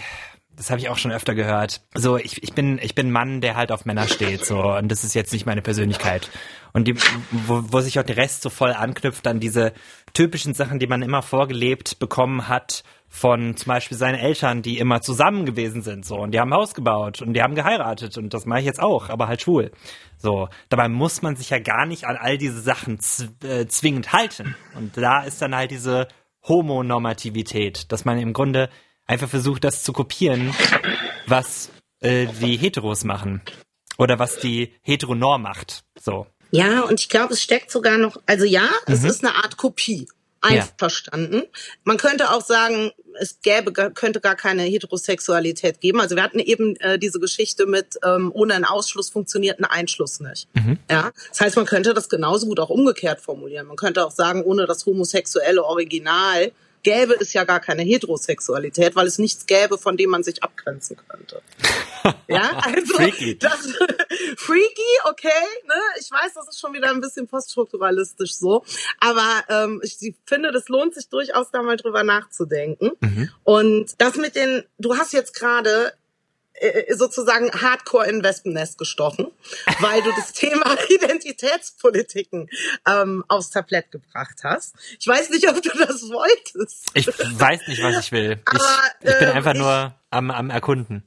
das 0.55 0.69
habe 0.69 0.79
ich 0.79 0.89
auch 0.89 0.97
schon 0.97 1.11
öfter 1.11 1.35
gehört. 1.35 1.81
So, 1.93 2.17
ich, 2.17 2.43
ich 2.43 2.53
bin 2.53 2.79
ich 2.81 2.95
bin 2.95 3.11
Mann, 3.11 3.41
der 3.41 3.55
halt 3.55 3.71
auf 3.71 3.85
Männer 3.85 4.07
steht, 4.07 4.45
so 4.45 4.61
und 4.61 4.89
das 4.89 5.03
ist 5.03 5.13
jetzt 5.13 5.33
nicht 5.33 5.45
meine 5.45 5.61
Persönlichkeit. 5.61 6.29
Und 6.73 6.87
die, 6.87 6.95
wo, 7.31 7.63
wo 7.67 7.79
sich 7.79 7.99
auch 7.99 8.03
der 8.03 8.17
Rest 8.17 8.41
so 8.41 8.49
voll 8.49 8.73
anknüpft 8.73 9.27
an 9.27 9.39
diese 9.39 9.73
typischen 10.13 10.53
Sachen, 10.53 10.79
die 10.79 10.87
man 10.87 11.01
immer 11.01 11.21
vorgelebt 11.21 11.99
bekommen 11.99 12.47
hat 12.47 12.83
von 13.07 13.55
zum 13.55 13.67
Beispiel 13.69 13.97
seinen 13.97 14.15
Eltern, 14.15 14.61
die 14.61 14.77
immer 14.77 15.01
zusammen 15.01 15.45
gewesen 15.45 15.81
sind, 15.81 16.05
so 16.05 16.17
und 16.17 16.31
die 16.31 16.39
haben 16.39 16.53
Haus 16.53 16.73
gebaut 16.73 17.21
und 17.21 17.33
die 17.33 17.41
haben 17.41 17.55
geheiratet 17.55 18.17
und 18.17 18.33
das 18.33 18.45
mache 18.45 18.59
ich 18.59 18.65
jetzt 18.65 18.81
auch, 18.81 19.09
aber 19.09 19.27
halt 19.27 19.41
schwul. 19.41 19.71
So, 20.17 20.49
dabei 20.69 20.89
muss 20.89 21.21
man 21.21 21.35
sich 21.35 21.49
ja 21.49 21.59
gar 21.59 21.85
nicht 21.85 22.05
an 22.05 22.17
all 22.17 22.37
diese 22.37 22.59
Sachen 22.59 22.99
äh, 23.43 23.67
zwingend 23.67 24.11
halten. 24.11 24.55
Und 24.75 24.97
da 24.97 25.23
ist 25.23 25.41
dann 25.41 25.55
halt 25.55 25.71
diese 25.71 26.07
Homonormativität, 26.47 27.91
dass 27.91 28.05
man 28.05 28.17
im 28.17 28.33
Grunde 28.33 28.69
einfach 29.05 29.29
versucht, 29.29 29.63
das 29.63 29.83
zu 29.83 29.93
kopieren, 29.93 30.53
was 31.27 31.69
äh, 31.99 32.27
die 32.41 32.57
Heteros 32.57 33.03
machen. 33.03 33.41
Oder 33.97 34.19
was 34.19 34.39
die 34.39 34.73
Heteronorm 34.81 35.43
macht. 35.43 35.83
So. 35.99 36.27
Ja, 36.51 36.81
und 36.81 36.99
ich 36.99 37.07
glaube, 37.07 37.33
es 37.33 37.41
steckt 37.41 37.71
sogar 37.71 37.97
noch, 37.97 38.17
also 38.25 38.43
ja, 38.45 38.69
mhm. 38.87 38.93
es 38.93 39.03
ist 39.03 39.23
eine 39.23 39.35
Art 39.35 39.57
Kopie. 39.57 40.07
Einverstanden. 40.41 41.37
Ja. 41.37 41.59
Man 41.83 41.97
könnte 41.97 42.31
auch 42.31 42.43
sagen, 42.43 42.91
es 43.19 43.39
gäbe, 43.41 43.71
könnte 43.71 44.19
gar 44.19 44.35
keine 44.35 44.63
Heterosexualität 44.63 45.81
geben. 45.81 45.99
Also 45.99 46.15
wir 46.15 46.23
hatten 46.23 46.39
eben 46.39 46.75
äh, 46.77 46.99
diese 46.99 47.19
Geschichte 47.19 47.65
mit 47.65 47.97
ähm, 48.03 48.31
ohne 48.33 48.53
einen 48.53 48.65
Ausschluss 48.65 49.09
funktioniert 49.09 49.59
ein 49.59 49.65
Einschluss 49.65 50.19
nicht. 50.19 50.47
Mhm. 50.53 50.77
Ja, 50.89 51.11
das 51.29 51.41
heißt, 51.41 51.55
man 51.55 51.65
könnte 51.65 51.93
das 51.93 52.09
genauso 52.09 52.45
gut 52.47 52.59
auch 52.59 52.69
umgekehrt 52.69 53.21
formulieren. 53.21 53.67
Man 53.67 53.77
könnte 53.77 54.05
auch 54.05 54.11
sagen, 54.11 54.43
ohne 54.43 54.67
das 54.67 54.85
homosexuelle 54.85 55.63
Original 55.63 56.51
gäbe 56.85 57.17
es 57.19 57.33
ja 57.33 57.43
gar 57.45 57.59
keine 57.59 57.81
Heterosexualität, 57.81 58.95
weil 58.95 59.07
es 59.07 59.17
nichts 59.17 59.47
gäbe, 59.47 59.79
von 59.79 59.97
dem 59.97 60.11
man 60.11 60.23
sich 60.23 60.43
abgrenzen 60.43 60.95
könnte. 61.07 61.41
ja, 62.27 62.61
also 62.61 62.95
freaky. 62.95 63.39
Das, 63.39 63.59
freaky, 64.37 64.91
okay, 65.05 65.29
ne? 65.65 65.73
Ich 65.99 66.11
weiß, 66.11 66.35
das 66.35 66.47
ist 66.49 66.59
schon 66.59 66.73
wieder 66.73 66.91
ein 66.91 67.01
bisschen 67.01 67.27
poststrukturalistisch 67.27 68.35
so, 68.35 68.63
aber 68.99 69.43
ähm, 69.49 69.81
ich, 69.83 69.97
finde, 70.27 70.51
das 70.51 70.69
lohnt 70.69 70.93
sich 70.93 71.09
durchaus, 71.09 71.49
da 71.49 71.63
mal 71.63 71.75
drüber 71.75 72.03
nachzudenken. 72.03 72.91
Mhm. 72.99 73.31
Und 73.43 73.95
das 73.97 74.15
mit 74.17 74.35
den, 74.35 74.63
du 74.77 74.95
hast 74.95 75.11
jetzt 75.11 75.33
gerade 75.33 75.91
sozusagen 76.91 77.51
hardcore 77.51 78.07
in 78.07 78.23
Wespennest 78.23 78.77
gestochen, 78.77 79.27
weil 79.79 80.01
du 80.01 80.09
das 80.15 80.31
Thema 80.33 80.77
Identitätspolitiken 80.89 82.49
ähm, 82.87 83.23
aufs 83.27 83.49
Tablett 83.49 83.91
gebracht 83.91 84.41
hast. 84.43 84.75
Ich 84.99 85.07
weiß 85.07 85.29
nicht, 85.31 85.47
ob 85.49 85.61
du 85.61 85.69
das 85.77 86.03
wolltest. 86.09 86.89
Ich 86.93 87.07
weiß 87.07 87.67
nicht, 87.67 87.83
was 87.83 88.05
ich 88.05 88.11
will. 88.11 88.39
Aber, 88.45 88.59
ich, 89.01 89.09
ich 89.09 89.19
bin 89.19 89.29
ähm, 89.29 89.35
einfach 89.35 89.53
nur 89.53 89.95
am, 90.09 90.31
am 90.31 90.49
Erkunden. 90.49 91.03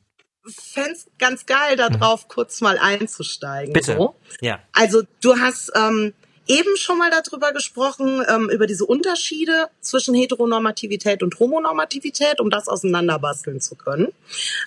Fände 0.47 0.99
ganz 1.19 1.45
geil, 1.47 1.77
darauf 1.77 2.25
mhm. 2.25 2.29
kurz 2.29 2.61
mal 2.61 2.79
einzusteigen. 2.79 3.73
Bitte. 3.73 3.97
So. 3.97 4.17
Ja. 4.41 4.61
Also 4.73 5.03
du 5.21 5.39
hast 5.39 5.73
ähm, 5.75 6.15
eben 6.49 6.77
schon 6.77 6.99
mal 6.99 7.11
darüber 7.11 7.53
gesprochen, 7.53 8.25
ähm, 8.27 8.49
über 8.51 8.67
diese 8.67 8.87
Unterschiede 8.87 9.69
zwischen 9.81 10.15
Heteronormativität 10.15 11.23
und 11.23 11.39
Homonormativität, 11.39 12.41
um 12.41 12.51
das 12.51 12.69
auseinanderbasteln 12.69 13.61
zu 13.61 13.77
können. 13.77 14.09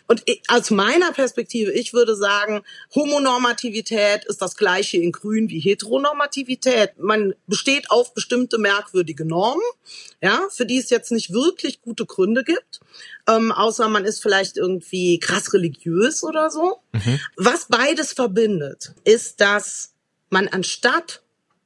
Und 0.08 0.22
ich, 0.26 0.42
aus 0.48 0.70
meiner 0.70 1.12
Perspektive, 1.12 1.72
ich 1.72 1.94
würde 1.94 2.16
sagen, 2.16 2.62
Homonormativität 2.94 4.26
ist 4.26 4.42
das 4.42 4.56
gleiche 4.56 4.98
in 4.98 5.12
Grün 5.12 5.50
wie 5.50 5.60
Heteronormativität. 5.60 7.00
Man 7.00 7.34
besteht 7.48 7.90
auf 7.90 8.14
bestimmte 8.14 8.60
merkwürdige 8.60 9.26
Normen, 9.26 9.64
ja, 10.22 10.40
für 10.52 10.68
die 10.68 10.78
es 10.78 10.92
jetzt 10.92 11.12
nicht 11.12 11.34
wirklich 11.34 11.82
gute 11.82 12.06
Gründe 12.06 12.44
gibt. 12.44 12.80
Ähm, 13.28 13.52
außer 13.52 13.90
man 13.90 14.06
ist 14.06 14.22
vielleicht 14.22 14.58
irgendwie 14.58 15.20
krass 15.20 15.54
religiös 15.54 16.24
oder 16.24 16.52
so. 16.52 16.80
Mhm. 16.92 17.20
Was 17.38 17.66
beides 17.70 18.14
verbindet, 18.14 18.94
ist, 19.04 19.42
dass 19.42 19.94
man 20.30 20.48
anstatt 20.48 21.22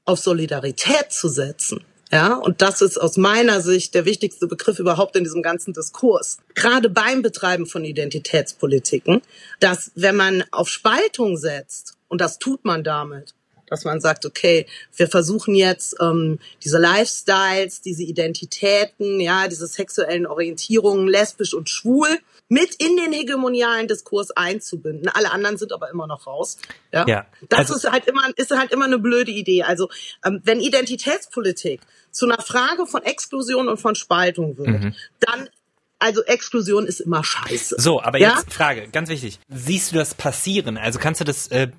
auf 0.05 0.19
Solidarität 0.19 1.11
zu 1.11 1.27
setzen. 1.27 1.83
Ja, 2.11 2.35
und 2.35 2.61
das 2.61 2.81
ist 2.81 2.97
aus 2.97 3.17
meiner 3.17 3.61
Sicht 3.61 3.95
der 3.95 4.05
wichtigste 4.05 4.47
Begriff 4.47 4.79
überhaupt 4.79 5.15
in 5.15 5.23
diesem 5.23 5.41
ganzen 5.41 5.73
Diskurs. 5.73 6.37
Gerade 6.53 6.89
beim 6.89 7.23
Betreiben 7.23 7.65
von 7.65 7.83
Identitätspolitiken, 7.83 9.21
dass 9.59 9.91
wenn 9.95 10.15
man 10.15 10.43
auf 10.51 10.69
Spaltung 10.69 11.35
setzt, 11.35 11.97
und 12.07 12.21
das 12.21 12.37
tut 12.37 12.63
man 12.63 12.83
damit, 12.83 13.33
dass 13.67 13.83
man 13.83 13.99
sagt, 13.99 14.25
okay, 14.25 14.67
wir 14.95 15.07
versuchen 15.07 15.55
jetzt 15.55 15.95
ähm, 15.99 16.39
diese 16.63 16.77
Lifestyles, 16.77 17.81
diese 17.81 18.03
Identitäten, 18.03 19.19
ja, 19.19 19.47
diese 19.47 19.65
sexuellen 19.65 20.27
Orientierungen, 20.27 21.07
lesbisch 21.07 21.55
und 21.55 21.69
schwul, 21.69 22.19
mit 22.47 22.75
in 22.75 22.95
den 22.95 23.11
hegemonialen 23.11 23.87
Diskurs 23.87 24.31
einzubinden. 24.31 25.09
Alle 25.09 25.31
anderen 25.31 25.57
sind 25.57 25.73
aber 25.73 25.89
immer 25.89 26.07
noch 26.07 26.27
raus. 26.27 26.57
Ja, 26.91 27.05
ja 27.07 27.25
das 27.49 27.71
also, 27.71 27.75
ist 27.75 27.91
halt 27.91 28.05
immer 28.07 28.21
ist 28.35 28.51
halt 28.51 28.71
immer 28.71 28.85
eine 28.85 28.99
blöde 28.99 29.31
Idee. 29.31 29.63
Also 29.63 29.89
ähm, 30.23 30.41
wenn 30.43 30.59
Identitätspolitik 30.59 31.81
zu 32.11 32.25
einer 32.25 32.41
Frage 32.41 32.85
von 32.85 33.03
Exklusion 33.03 33.67
und 33.67 33.77
von 33.77 33.95
Spaltung 33.95 34.57
wird, 34.57 34.67
mhm. 34.67 34.95
dann 35.19 35.49
also 35.97 36.23
Exklusion 36.23 36.85
ist 36.85 36.99
immer 36.99 37.23
scheiße. 37.23 37.75
So, 37.79 38.01
aber 38.01 38.19
ja? 38.19 38.35
jetzt 38.35 38.53
Frage, 38.53 38.89
ganz 38.89 39.09
wichtig. 39.09 39.39
Siehst 39.47 39.91
du 39.91 39.95
das 39.95 40.13
passieren? 40.13 40.77
Also 40.77 40.99
kannst 40.99 41.21
du 41.21 41.25
das 41.25 41.47
äh, 41.47 41.69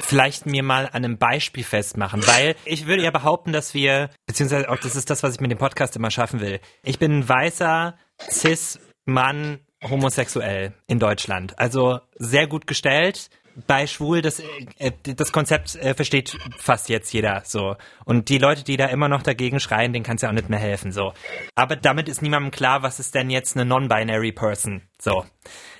vielleicht 0.00 0.46
mir 0.46 0.62
mal 0.62 0.86
an 0.86 1.04
einem 1.04 1.18
Beispiel 1.18 1.64
festmachen? 1.64 2.24
Weil 2.26 2.56
ich 2.66 2.86
würde 2.86 3.02
ja 3.02 3.10
behaupten, 3.10 3.52
dass 3.52 3.74
wir, 3.74 4.10
beziehungsweise 4.26 4.68
auch 4.68 4.76
das 4.76 4.96
ist 4.96 5.10
das, 5.10 5.22
was 5.22 5.34
ich 5.34 5.40
mit 5.40 5.50
dem 5.50 5.58
Podcast 5.58 5.96
immer 5.96 6.10
schaffen 6.10 6.40
will. 6.40 6.60
Ich 6.84 6.98
bin 6.98 7.18
ein 7.18 7.28
weißer, 7.28 7.96
cis 8.30 8.78
Mann, 9.06 9.60
homosexuell 9.88 10.72
in 10.86 10.98
Deutschland. 10.98 11.58
Also 11.58 12.00
sehr 12.16 12.46
gut 12.46 12.66
gestellt, 12.66 13.30
bei 13.66 13.86
schwul, 13.86 14.20
das, 14.20 14.42
äh, 14.78 14.92
das 15.02 15.32
Konzept 15.32 15.76
äh, 15.76 15.94
versteht 15.94 16.36
fast 16.58 16.88
jetzt 16.88 17.12
jeder 17.12 17.42
so. 17.44 17.76
Und 18.04 18.28
die 18.28 18.38
Leute, 18.38 18.64
die 18.64 18.76
da 18.76 18.86
immer 18.86 19.08
noch 19.08 19.22
dagegen 19.22 19.60
schreien, 19.60 19.92
denen 19.92 20.04
kann 20.04 20.16
es 20.16 20.22
ja 20.22 20.28
auch 20.28 20.34
nicht 20.34 20.50
mehr 20.50 20.58
helfen. 20.58 20.92
so. 20.92 21.12
Aber 21.54 21.76
damit 21.76 22.08
ist 22.08 22.22
niemandem 22.22 22.50
klar, 22.50 22.82
was 22.82 22.98
ist 22.98 23.14
denn 23.14 23.30
jetzt 23.30 23.56
eine 23.56 23.64
non-binary 23.64 24.32
Person. 24.32 24.82
So. 25.00 25.24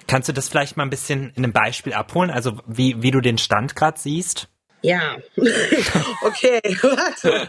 Kannst 0.06 0.28
du 0.28 0.32
das 0.32 0.48
vielleicht 0.48 0.76
mal 0.76 0.84
ein 0.84 0.90
bisschen 0.90 1.30
in 1.30 1.44
einem 1.44 1.52
Beispiel 1.52 1.94
abholen? 1.94 2.30
Also 2.30 2.58
wie, 2.66 3.02
wie 3.02 3.10
du 3.10 3.20
den 3.20 3.38
Stand 3.38 3.74
gerade 3.74 3.98
siehst? 3.98 4.48
Ja, 4.84 5.16
okay, 6.22 6.60
warte. 6.82 7.48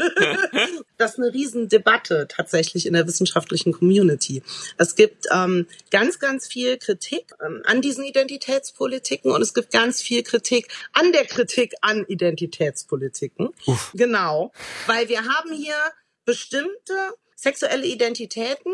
Das 0.97 1.11
ist 1.11 1.19
eine 1.19 1.33
Riesendebatte 1.33 2.27
tatsächlich 2.29 2.85
in 2.85 2.93
der 2.93 3.05
wissenschaftlichen 3.07 3.73
Community. 3.73 4.41
Es 4.77 4.95
gibt 4.95 5.25
ähm, 5.33 5.67
ganz, 5.91 6.19
ganz 6.19 6.47
viel 6.47 6.77
Kritik 6.77 7.33
ähm, 7.45 7.61
an 7.65 7.81
diesen 7.81 8.05
Identitätspolitiken 8.05 9.31
und 9.31 9.41
es 9.41 9.53
gibt 9.53 9.71
ganz 9.71 10.01
viel 10.01 10.23
Kritik 10.23 10.69
an 10.93 11.11
der 11.11 11.25
Kritik 11.25 11.73
an 11.81 12.05
Identitätspolitiken. 12.07 13.49
Uff. 13.65 13.91
Genau, 13.93 14.53
weil 14.87 15.09
wir 15.09 15.25
haben 15.25 15.51
hier 15.51 15.75
bestimmte 16.23 16.93
sexuelle 17.35 17.85
Identitäten, 17.85 18.73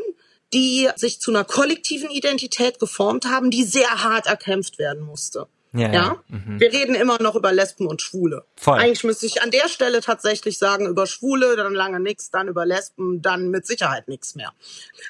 die 0.53 0.87
sich 0.97 1.19
zu 1.19 1.31
einer 1.31 1.45
kollektiven 1.45 2.11
Identität 2.11 2.77
geformt 2.77 3.25
haben, 3.25 3.49
die 3.49 3.63
sehr 3.63 4.03
hart 4.03 4.27
erkämpft 4.27 4.77
werden 4.77 5.01
musste. 5.01 5.47
Ja, 5.73 5.91
ja? 5.91 6.23
Mhm. 6.27 6.59
Wir 6.59 6.73
reden 6.73 6.95
immer 6.95 7.21
noch 7.21 7.35
über 7.35 7.53
Lesben 7.53 7.87
und 7.87 8.01
Schwule. 8.01 8.43
Voll. 8.57 8.77
Eigentlich 8.77 9.05
müsste 9.05 9.25
ich 9.25 9.41
an 9.41 9.51
der 9.51 9.69
Stelle 9.69 10.01
tatsächlich 10.01 10.57
sagen, 10.57 10.85
über 10.85 11.07
Schwule, 11.07 11.55
dann 11.55 11.73
lange 11.73 12.01
nichts, 12.01 12.29
dann 12.29 12.49
über 12.49 12.65
Lesben, 12.65 13.21
dann 13.21 13.49
mit 13.49 13.65
Sicherheit 13.65 14.09
nichts 14.09 14.35
mehr. 14.35 14.51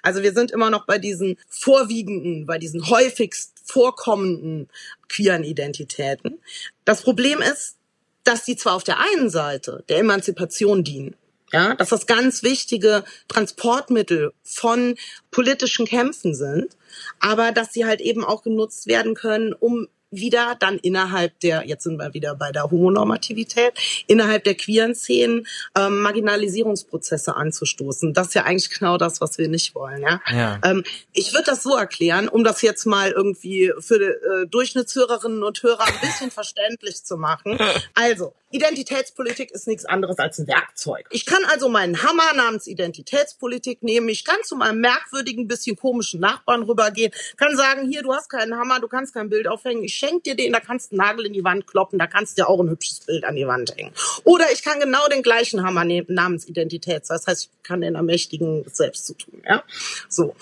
Also 0.03 0.21
wir 0.21 0.33
sind 0.33 0.51
immer 0.51 0.69
noch 0.69 0.85
bei 0.85 0.99
diesen 0.99 1.37
vorwiegenden, 1.49 2.45
bei 2.45 2.59
diesen 2.59 2.89
häufigst 2.89 3.53
vorkommenden 3.65 4.69
queeren 5.09 5.43
Identitäten. 5.43 6.39
Das 6.85 7.01
Problem 7.01 7.41
ist, 7.41 7.77
dass 8.23 8.43
die 8.43 8.55
zwar 8.55 8.75
auf 8.75 8.83
der 8.83 8.99
einen 8.99 9.31
Seite 9.31 9.83
der 9.89 9.97
Emanzipation 9.97 10.83
dienen, 10.83 11.15
ja, 11.51 11.73
dass 11.73 11.89
das 11.89 12.05
ganz 12.05 12.43
wichtige 12.43 13.03
Transportmittel 13.27 14.31
von 14.43 14.95
politischen 15.31 15.87
Kämpfen 15.87 16.35
sind, 16.35 16.77
aber 17.19 17.51
dass 17.51 17.73
sie 17.73 17.85
halt 17.85 17.99
eben 17.99 18.23
auch 18.23 18.43
genutzt 18.43 18.85
werden 18.85 19.15
können, 19.15 19.53
um 19.53 19.87
wieder 20.11 20.55
dann 20.59 20.77
innerhalb 20.77 21.39
der, 21.39 21.65
jetzt 21.65 21.83
sind 21.83 21.97
wir 21.97 22.13
wieder 22.13 22.35
bei 22.35 22.51
der 22.51 22.69
Homonormativität, 22.69 23.73
innerhalb 24.07 24.43
der 24.43 24.55
queeren 24.55 24.93
Szenen 24.93 25.47
ähm, 25.77 26.01
Marginalisierungsprozesse 26.01 27.35
anzustoßen. 27.35 28.13
Das 28.13 28.27
ist 28.27 28.33
ja 28.35 28.43
eigentlich 28.43 28.69
genau 28.69 28.97
das, 28.97 29.21
was 29.21 29.37
wir 29.37 29.47
nicht 29.47 29.73
wollen. 29.73 30.01
Ja? 30.01 30.21
ja. 30.29 30.59
Ähm, 30.63 30.83
ich 31.13 31.33
würde 31.33 31.45
das 31.45 31.63
so 31.63 31.75
erklären, 31.75 32.27
um 32.27 32.43
das 32.43 32.61
jetzt 32.61 32.85
mal 32.85 33.11
irgendwie 33.11 33.71
für 33.79 33.95
äh, 33.95 34.47
Durchschnittshörerinnen 34.47 35.43
und 35.43 35.63
Hörer 35.63 35.87
ein 35.87 35.99
bisschen 36.01 36.29
verständlich 36.29 37.03
zu 37.03 37.17
machen. 37.17 37.57
Also, 37.95 38.33
Identitätspolitik 38.51 39.51
ist 39.51 39.67
nichts 39.67 39.85
anderes 39.85 40.19
als 40.19 40.37
ein 40.39 40.47
Werkzeug. 40.47 41.07
Ich 41.11 41.25
kann 41.25 41.43
also 41.45 41.69
meinen 41.69 42.03
Hammer 42.03 42.33
namens 42.35 42.67
Identitätspolitik 42.67 43.81
nehmen. 43.81 44.09
Ich 44.09 44.25
kann 44.25 44.37
zu 44.43 44.55
meinem 44.55 44.81
merkwürdigen, 44.81 45.47
bisschen 45.47 45.77
komischen 45.77 46.19
Nachbarn 46.19 46.63
rübergehen, 46.63 47.13
kann 47.37 47.55
sagen, 47.55 47.87
hier, 47.87 48.01
du 48.01 48.13
hast 48.13 48.29
keinen 48.29 48.57
Hammer, 48.57 48.79
du 48.79 48.87
kannst 48.87 49.13
kein 49.13 49.29
Bild 49.29 49.47
aufhängen. 49.47 49.83
Ich 49.83 49.93
schenke 50.01 50.21
dir 50.21 50.35
den, 50.35 50.53
da 50.53 50.59
kannst 50.59 50.91
du 50.91 50.95
einen 50.95 51.07
Nagel 51.07 51.27
in 51.27 51.33
die 51.33 51.43
Wand 51.43 51.67
kloppen, 51.67 51.99
da 51.99 52.07
kannst 52.07 52.37
du 52.37 52.41
dir 52.41 52.49
auch 52.49 52.59
ein 52.59 52.69
hübsches 52.69 53.01
Bild 53.01 53.23
an 53.23 53.35
die 53.35 53.47
Wand 53.47 53.75
hängen. 53.77 53.93
Oder 54.23 54.51
ich 54.51 54.63
kann 54.63 54.79
genau 54.79 55.07
den 55.07 55.21
gleichen 55.21 55.63
Hammer 55.63 55.85
nehmen, 55.85 56.07
namens 56.09 56.47
Identität. 56.47 57.03
Das 57.07 57.27
heißt, 57.27 57.43
ich 57.43 57.63
kann 57.63 57.81
den 57.81 57.95
ermächtigen, 57.95 58.65
selbst 58.71 59.05
zu 59.05 59.13
tun. 59.13 59.41
Ja, 59.47 59.63
so. 60.09 60.35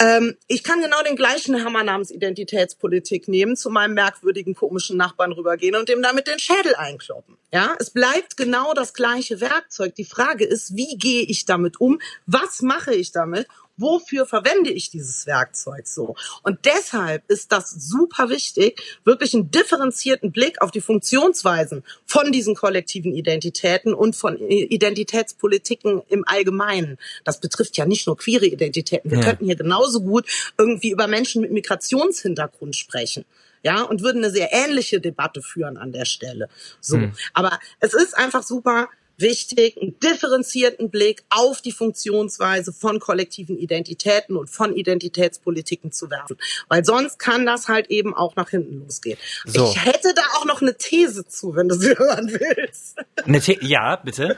Ähm, 0.00 0.36
ich 0.48 0.62
kann 0.62 0.80
genau 0.80 1.02
den 1.02 1.16
gleichen 1.16 1.64
Hammer 1.64 1.84
namens 1.84 2.10
Identitätspolitik 2.10 3.28
nehmen, 3.28 3.56
zu 3.56 3.70
meinem 3.70 3.94
merkwürdigen, 3.94 4.54
komischen 4.54 4.96
Nachbarn 4.96 5.32
rübergehen 5.32 5.76
und 5.76 5.88
dem 5.88 6.02
damit 6.02 6.26
den 6.26 6.38
Schädel 6.38 6.74
einkloppen. 6.76 7.36
Ja, 7.52 7.76
es 7.78 7.90
bleibt 7.90 8.36
genau 8.36 8.74
das 8.74 8.92
gleiche 8.92 9.40
Werkzeug. 9.40 9.94
Die 9.94 10.04
Frage 10.04 10.44
ist, 10.44 10.76
wie 10.76 10.98
gehe 10.98 11.22
ich 11.22 11.46
damit 11.46 11.80
um? 11.80 11.98
Was 12.26 12.62
mache 12.62 12.94
ich 12.94 13.12
damit? 13.12 13.46
Wofür 13.78 14.26
verwende 14.26 14.70
ich 14.70 14.90
dieses 14.90 15.26
Werkzeug 15.26 15.86
so? 15.86 16.14
Und 16.42 16.58
deshalb 16.64 17.22
ist 17.28 17.52
das 17.52 17.70
super 17.70 18.28
wichtig, 18.28 18.82
wirklich 19.04 19.34
einen 19.34 19.50
differenzierten 19.50 20.32
Blick 20.32 20.60
auf 20.60 20.70
die 20.70 20.80
Funktionsweisen 20.80 21.84
von 22.04 22.32
diesen 22.32 22.54
kollektiven 22.54 23.14
Identitäten 23.14 23.94
und 23.94 24.16
von 24.16 24.36
Identitätspolitiken 24.36 26.02
im 26.08 26.24
Allgemeinen. 26.26 26.98
Das 27.24 27.40
betrifft 27.40 27.76
ja 27.76 27.86
nicht 27.86 28.06
nur 28.06 28.16
queere 28.16 28.46
Identitäten. 28.46 29.10
Wir 29.10 29.18
ja. 29.18 29.24
könnten 29.24 29.46
hier 29.46 29.56
genauso 29.56 30.00
gut 30.00 30.26
irgendwie 30.58 30.90
über 30.90 31.06
Menschen 31.06 31.42
mit 31.42 31.52
Migrationshintergrund 31.52 32.76
sprechen 32.76 33.24
ja, 33.62 33.82
und 33.82 34.02
würden 34.02 34.24
eine 34.24 34.32
sehr 34.32 34.52
ähnliche 34.52 35.00
Debatte 35.00 35.42
führen 35.42 35.76
an 35.76 35.92
der 35.92 36.04
Stelle. 36.04 36.48
So. 36.80 36.96
Hm. 36.96 37.12
Aber 37.34 37.58
es 37.80 37.94
ist 37.94 38.16
einfach 38.16 38.42
super 38.42 38.88
wichtig, 39.18 39.76
einen 39.80 39.98
differenzierten 40.00 40.90
Blick 40.90 41.24
auf 41.30 41.60
die 41.60 41.72
Funktionsweise 41.72 42.72
von 42.72 43.00
kollektiven 43.00 43.58
Identitäten 43.58 44.36
und 44.36 44.48
von 44.48 44.74
Identitätspolitiken 44.74 45.92
zu 45.92 46.10
werfen. 46.10 46.36
Weil 46.68 46.84
sonst 46.84 47.18
kann 47.18 47.46
das 47.46 47.68
halt 47.68 47.90
eben 47.90 48.14
auch 48.14 48.36
nach 48.36 48.50
hinten 48.50 48.80
losgehen. 48.80 49.18
So. 49.44 49.70
Ich 49.70 49.84
hätte 49.84 50.14
da 50.14 50.22
auch 50.36 50.44
noch 50.44 50.62
eine 50.62 50.76
These 50.76 51.26
zu, 51.26 51.54
wenn 51.54 51.68
du 51.68 51.74
sie 51.74 51.90
hören 51.98 52.30
willst. 52.30 52.98
Eine 53.24 53.40
The 53.40 53.58
ja, 53.60 53.96
bitte. 53.96 54.36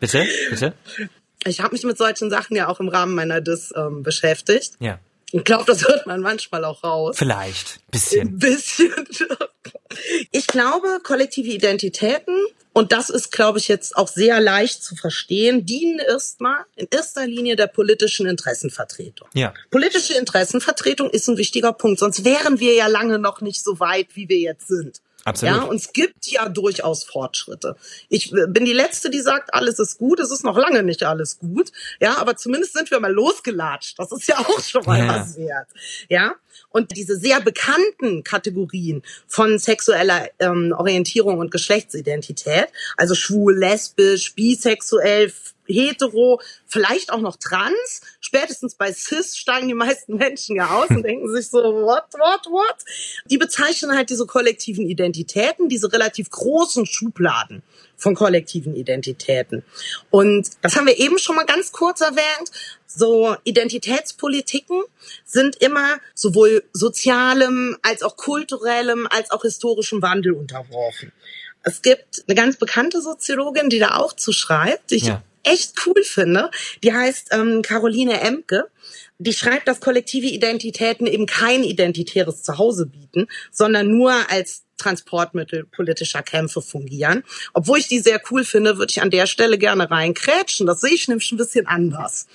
Bitte, 0.00 0.26
bitte. 0.50 0.74
Ich 1.44 1.60
habe 1.60 1.72
mich 1.72 1.84
mit 1.84 1.96
solchen 1.96 2.30
Sachen 2.30 2.56
ja 2.56 2.68
auch 2.68 2.80
im 2.80 2.88
Rahmen 2.88 3.14
meiner 3.14 3.40
Dis 3.40 3.72
ähm, 3.76 4.02
beschäftigt. 4.02 4.72
Ja. 4.80 4.98
Ich 5.30 5.44
glaube, 5.44 5.64
das 5.66 5.86
hört 5.86 6.06
man 6.06 6.20
manchmal 6.20 6.64
auch 6.64 6.82
raus. 6.82 7.16
Vielleicht. 7.18 7.80
Bisschen. 7.90 8.28
Ein 8.28 8.38
bisschen. 8.38 8.92
Ich 10.30 10.46
glaube, 10.46 11.00
kollektive 11.02 11.48
Identitäten, 11.48 12.36
und 12.78 12.92
das 12.92 13.10
ist, 13.10 13.32
glaube 13.32 13.58
ich, 13.58 13.66
jetzt 13.66 13.96
auch 13.96 14.06
sehr 14.06 14.38
leicht 14.38 14.84
zu 14.84 14.94
verstehen, 14.94 15.66
dienen 15.66 15.98
erstmal 15.98 16.64
in 16.76 16.86
erster 16.92 17.26
Linie 17.26 17.56
der 17.56 17.66
politischen 17.66 18.28
Interessenvertretung. 18.28 19.26
Ja. 19.34 19.52
Politische 19.72 20.14
Interessenvertretung 20.14 21.10
ist 21.10 21.28
ein 21.28 21.38
wichtiger 21.38 21.72
Punkt, 21.72 21.98
sonst 21.98 22.24
wären 22.24 22.60
wir 22.60 22.74
ja 22.74 22.86
lange 22.86 23.18
noch 23.18 23.40
nicht 23.40 23.64
so 23.64 23.80
weit, 23.80 24.14
wie 24.14 24.28
wir 24.28 24.38
jetzt 24.38 24.68
sind. 24.68 25.00
Absolut. 25.28 25.56
Ja, 25.56 25.62
und 25.62 25.76
es 25.76 25.92
gibt 25.92 26.26
ja 26.26 26.48
durchaus 26.48 27.04
Fortschritte. 27.04 27.76
Ich 28.08 28.30
bin 28.30 28.64
die 28.64 28.72
Letzte, 28.72 29.10
die 29.10 29.20
sagt, 29.20 29.52
alles 29.52 29.78
ist 29.78 29.98
gut. 29.98 30.20
Es 30.20 30.30
ist 30.30 30.42
noch 30.42 30.56
lange 30.56 30.82
nicht 30.82 31.02
alles 31.02 31.38
gut. 31.38 31.70
Ja, 32.00 32.16
aber 32.16 32.36
zumindest 32.36 32.72
sind 32.72 32.90
wir 32.90 32.98
mal 32.98 33.12
losgelatscht. 33.12 33.98
Das 33.98 34.10
ist 34.10 34.26
ja 34.26 34.38
auch 34.38 34.60
schon 34.60 34.84
mal 34.86 34.98
ja. 34.98 35.08
was 35.08 35.36
wert. 35.36 35.68
Ja, 36.08 36.34
und 36.70 36.96
diese 36.96 37.16
sehr 37.16 37.40
bekannten 37.40 38.24
Kategorien 38.24 39.02
von 39.26 39.58
sexueller 39.58 40.28
ähm, 40.38 40.74
Orientierung 40.76 41.38
und 41.38 41.50
Geschlechtsidentität, 41.50 42.68
also 42.96 43.14
schwul, 43.14 43.56
lesbisch, 43.56 44.34
bisexuell, 44.34 45.32
hetero, 45.68 46.40
vielleicht 46.66 47.12
auch 47.12 47.20
noch 47.20 47.36
trans. 47.36 48.02
Spätestens 48.20 48.74
bei 48.74 48.92
cis 48.92 49.36
steigen 49.36 49.68
die 49.68 49.74
meisten 49.74 50.16
Menschen 50.16 50.56
ja 50.56 50.70
aus 50.70 50.88
und 50.90 51.02
denken 51.02 51.32
sich 51.32 51.48
so, 51.48 51.58
what, 51.58 52.04
what, 52.14 52.46
what? 52.50 52.76
Die 53.26 53.38
bezeichnen 53.38 53.94
halt 53.94 54.10
diese 54.10 54.26
kollektiven 54.26 54.88
Identitäten, 54.88 55.68
diese 55.68 55.92
relativ 55.92 56.30
großen 56.30 56.86
Schubladen 56.86 57.62
von 57.96 58.14
kollektiven 58.14 58.74
Identitäten. 58.74 59.64
Und 60.10 60.48
das 60.62 60.76
haben 60.76 60.86
wir 60.86 60.98
eben 60.98 61.18
schon 61.18 61.36
mal 61.36 61.46
ganz 61.46 61.72
kurz 61.72 62.00
erwähnt. 62.00 62.50
So 62.86 63.36
Identitätspolitiken 63.44 64.82
sind 65.24 65.56
immer 65.56 65.98
sowohl 66.14 66.64
sozialem 66.72 67.76
als 67.82 68.02
auch 68.02 68.16
kulturellem 68.16 69.06
als 69.10 69.30
auch 69.30 69.42
historischem 69.42 70.00
Wandel 70.00 70.32
unterworfen. 70.32 71.12
Es 71.62 71.82
gibt 71.82 72.24
eine 72.26 72.34
ganz 72.34 72.56
bekannte 72.56 73.02
Soziologin, 73.02 73.68
die 73.68 73.78
da 73.78 73.96
auch 73.96 74.14
zu 74.14 74.32
schreibt, 74.32 74.92
ich 74.92 75.04
ja. 75.04 75.22
Echt 75.42 75.74
cool 75.86 76.02
finde. 76.02 76.50
Die 76.82 76.92
heißt 76.92 77.28
ähm, 77.32 77.62
Caroline 77.62 78.20
Emke. 78.20 78.64
Die 79.18 79.32
schreibt, 79.32 79.66
dass 79.66 79.80
kollektive 79.80 80.28
Identitäten 80.28 81.06
eben 81.06 81.26
kein 81.26 81.64
identitäres 81.64 82.44
Zuhause 82.44 82.86
bieten, 82.86 83.26
sondern 83.50 83.90
nur 83.90 84.12
als 84.30 84.62
Transportmittel 84.78 85.64
politischer 85.64 86.22
Kämpfe 86.22 86.62
fungieren. 86.62 87.24
Obwohl 87.52 87.78
ich 87.78 87.88
die 87.88 87.98
sehr 87.98 88.20
cool 88.30 88.44
finde, 88.44 88.78
würde 88.78 88.90
ich 88.90 89.02
an 89.02 89.10
der 89.10 89.26
Stelle 89.26 89.58
gerne 89.58 89.90
reinkrätschen. 89.90 90.66
Das 90.66 90.80
sehe 90.80 90.94
ich 90.94 91.08
nämlich 91.08 91.32
ein 91.32 91.36
bisschen 91.36 91.66
anders. 91.66 92.28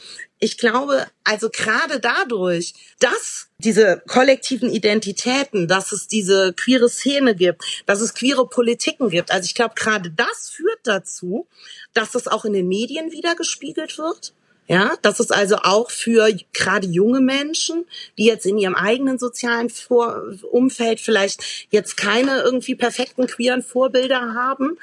Ich 0.44 0.58
glaube, 0.58 1.08
also 1.24 1.50
gerade 1.50 2.02
dadurch, 2.02 2.74
dass 3.00 3.48
diese 3.60 4.04
kollektiven 4.08 4.70
Identitäten, 4.70 5.70
dass 5.70 5.94
es 5.94 6.08
diese 6.08 6.52
queere 6.52 6.90
Szene 6.90 7.34
gibt, 7.34 7.64
dass 7.86 8.02
es 8.02 8.14
queere 8.14 8.46
Politiken 8.50 9.10
gibt. 9.10 9.32
Also 9.32 9.46
ich 9.46 9.56
glaube, 9.56 9.76
gerade 9.76 10.12
das 10.12 10.50
führt 10.50 10.82
dazu, 10.84 11.48
dass 11.94 12.12
das 12.12 12.28
auch 12.28 12.44
in 12.44 12.52
den 12.52 12.68
Medien 12.68 13.14
wieder 13.14 13.36
gespiegelt 13.36 13.98
wird 13.98 14.34
ja, 14.68 14.96
das 15.02 15.20
ist 15.20 15.34
also 15.34 15.58
auch 15.58 15.92
für 15.92 16.32
gerade 16.54 16.88
junge 16.88 17.20
Menschen, 17.20 17.86
die 18.18 18.26
jetzt 18.26 18.46
in 18.46 18.58
ihrem 18.58 18.76
eigenen 18.76 19.20
sozialen 19.20 19.70
Vor 19.70 20.24
Umfeld 20.52 21.02
vielleicht 21.02 21.68
jetzt 21.70 21.98
keine 21.98 22.42
irgendwie 22.42 22.76
perfekten 22.76 23.28
queeren 23.28 23.62
Vorbilder 23.62 24.34
haben, 24.34 24.78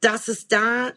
dass 0.00 0.28
es 0.28 0.48
da 0.48 0.92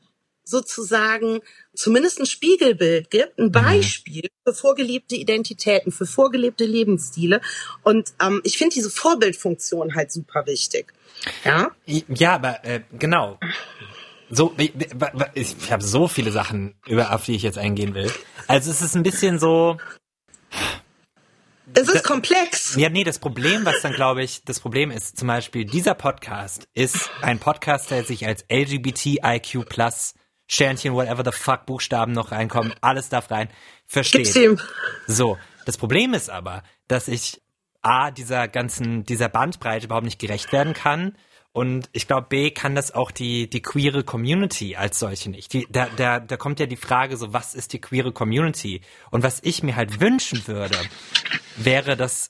sozusagen 0.46 1.40
zumindest 1.74 2.20
ein 2.20 2.26
Spiegelbild 2.26 3.10
gibt, 3.10 3.38
ein 3.40 3.48
mhm. 3.48 3.52
Beispiel 3.52 4.30
für 4.48 4.54
vorgelebte 4.54 5.16
Identitäten, 5.16 5.92
für 5.92 6.06
vorgelebte 6.06 6.66
Lebensstile. 6.66 7.42
Und 7.84 8.14
ähm, 8.22 8.42
ich 8.44 8.58
finde 8.58 8.76
diese 8.76 8.90
Vorbildfunktion 8.90 9.96
halt 9.96 10.12
super 10.12 10.46
wichtig. 10.46 10.94
Ja, 11.44 11.72
ja 11.86 12.36
aber 12.36 12.64
äh, 12.64 12.82
genau. 12.98 13.40
So, 14.30 14.54
ich, 14.58 14.74
ich 15.34 15.72
habe 15.72 15.84
so 15.84 16.08
viele 16.08 16.32
Sachen, 16.32 16.76
über 16.88 17.14
auf 17.14 17.26
die 17.26 17.36
ich 17.36 17.44
jetzt 17.44 17.58
eingehen 17.58 17.94
will. 17.94 18.12
Also 18.48 18.72
es 18.72 18.82
ist 18.82 18.96
ein 18.96 19.04
bisschen 19.04 19.40
so. 19.40 19.78
Es 21.74 21.90
ist 21.90 22.04
komplex. 22.04 22.76
Ja, 22.76 22.90
nee, 22.90 23.04
das 23.04 23.20
Problem, 23.20 23.66
was 23.66 23.82
dann 23.82 23.94
glaube 23.94 24.24
ich, 24.24 24.44
das 24.44 24.60
Problem 24.60 24.92
ist 24.92 25.18
zum 25.18 25.28
Beispiel, 25.28 25.66
dieser 25.66 25.94
Podcast 25.94 26.68
ist 26.74 27.10
ein 27.22 27.40
Podcast, 27.40 27.92
der 27.92 28.04
sich 28.04 28.26
als 28.26 28.46
LGBTIQ 28.50 29.68
plus 29.68 30.14
Sternchen, 30.48 30.94
whatever 30.94 31.24
the 31.24 31.38
fuck, 31.38 31.66
Buchstaben 31.66 32.12
noch 32.12 32.32
reinkommen, 32.32 32.74
alles 32.82 33.10
darf 33.10 33.32
rein, 33.32 33.50
versteht. 33.86 34.36
Ihm. 34.36 34.60
So, 35.08 35.38
das 35.66 35.78
Problem 35.78 36.14
ist 36.14 36.30
aber, 36.30 36.64
dass 36.88 37.08
ich 37.08 37.42
A, 37.82 38.12
dieser 38.12 38.48
ganzen, 38.48 39.04
dieser 39.04 39.30
Bandbreite 39.30 39.86
überhaupt 39.86 40.06
nicht 40.06 40.20
gerecht 40.20 40.52
werden 40.52 40.74
kann 40.74 41.16
und 41.56 41.90
ich 41.94 42.06
glaube, 42.06 42.28
B 42.28 42.52
kann 42.52 42.76
das 42.76 42.94
auch 42.94 43.12
die, 43.12 43.50
die 43.50 43.62
queere 43.62 44.04
Community 44.04 44.76
als 44.76 45.00
solche 45.00 45.30
nicht. 45.30 45.54
Die, 45.54 45.66
da, 45.70 45.88
da, 45.96 46.20
da 46.20 46.36
kommt 46.36 46.60
ja 46.60 46.66
die 46.66 46.76
Frage 46.76 47.16
so, 47.16 47.32
was 47.32 47.56
ist 47.56 47.72
die 47.72 47.80
queere 47.80 48.12
Community? 48.12 48.82
Und 49.10 49.24
was 49.24 49.40
ich 49.42 49.64
mir 49.64 49.78
halt 49.78 50.02
wünschen 50.02 50.46
würde, 50.48 50.76
wäre, 51.56 51.96
dass 51.96 52.30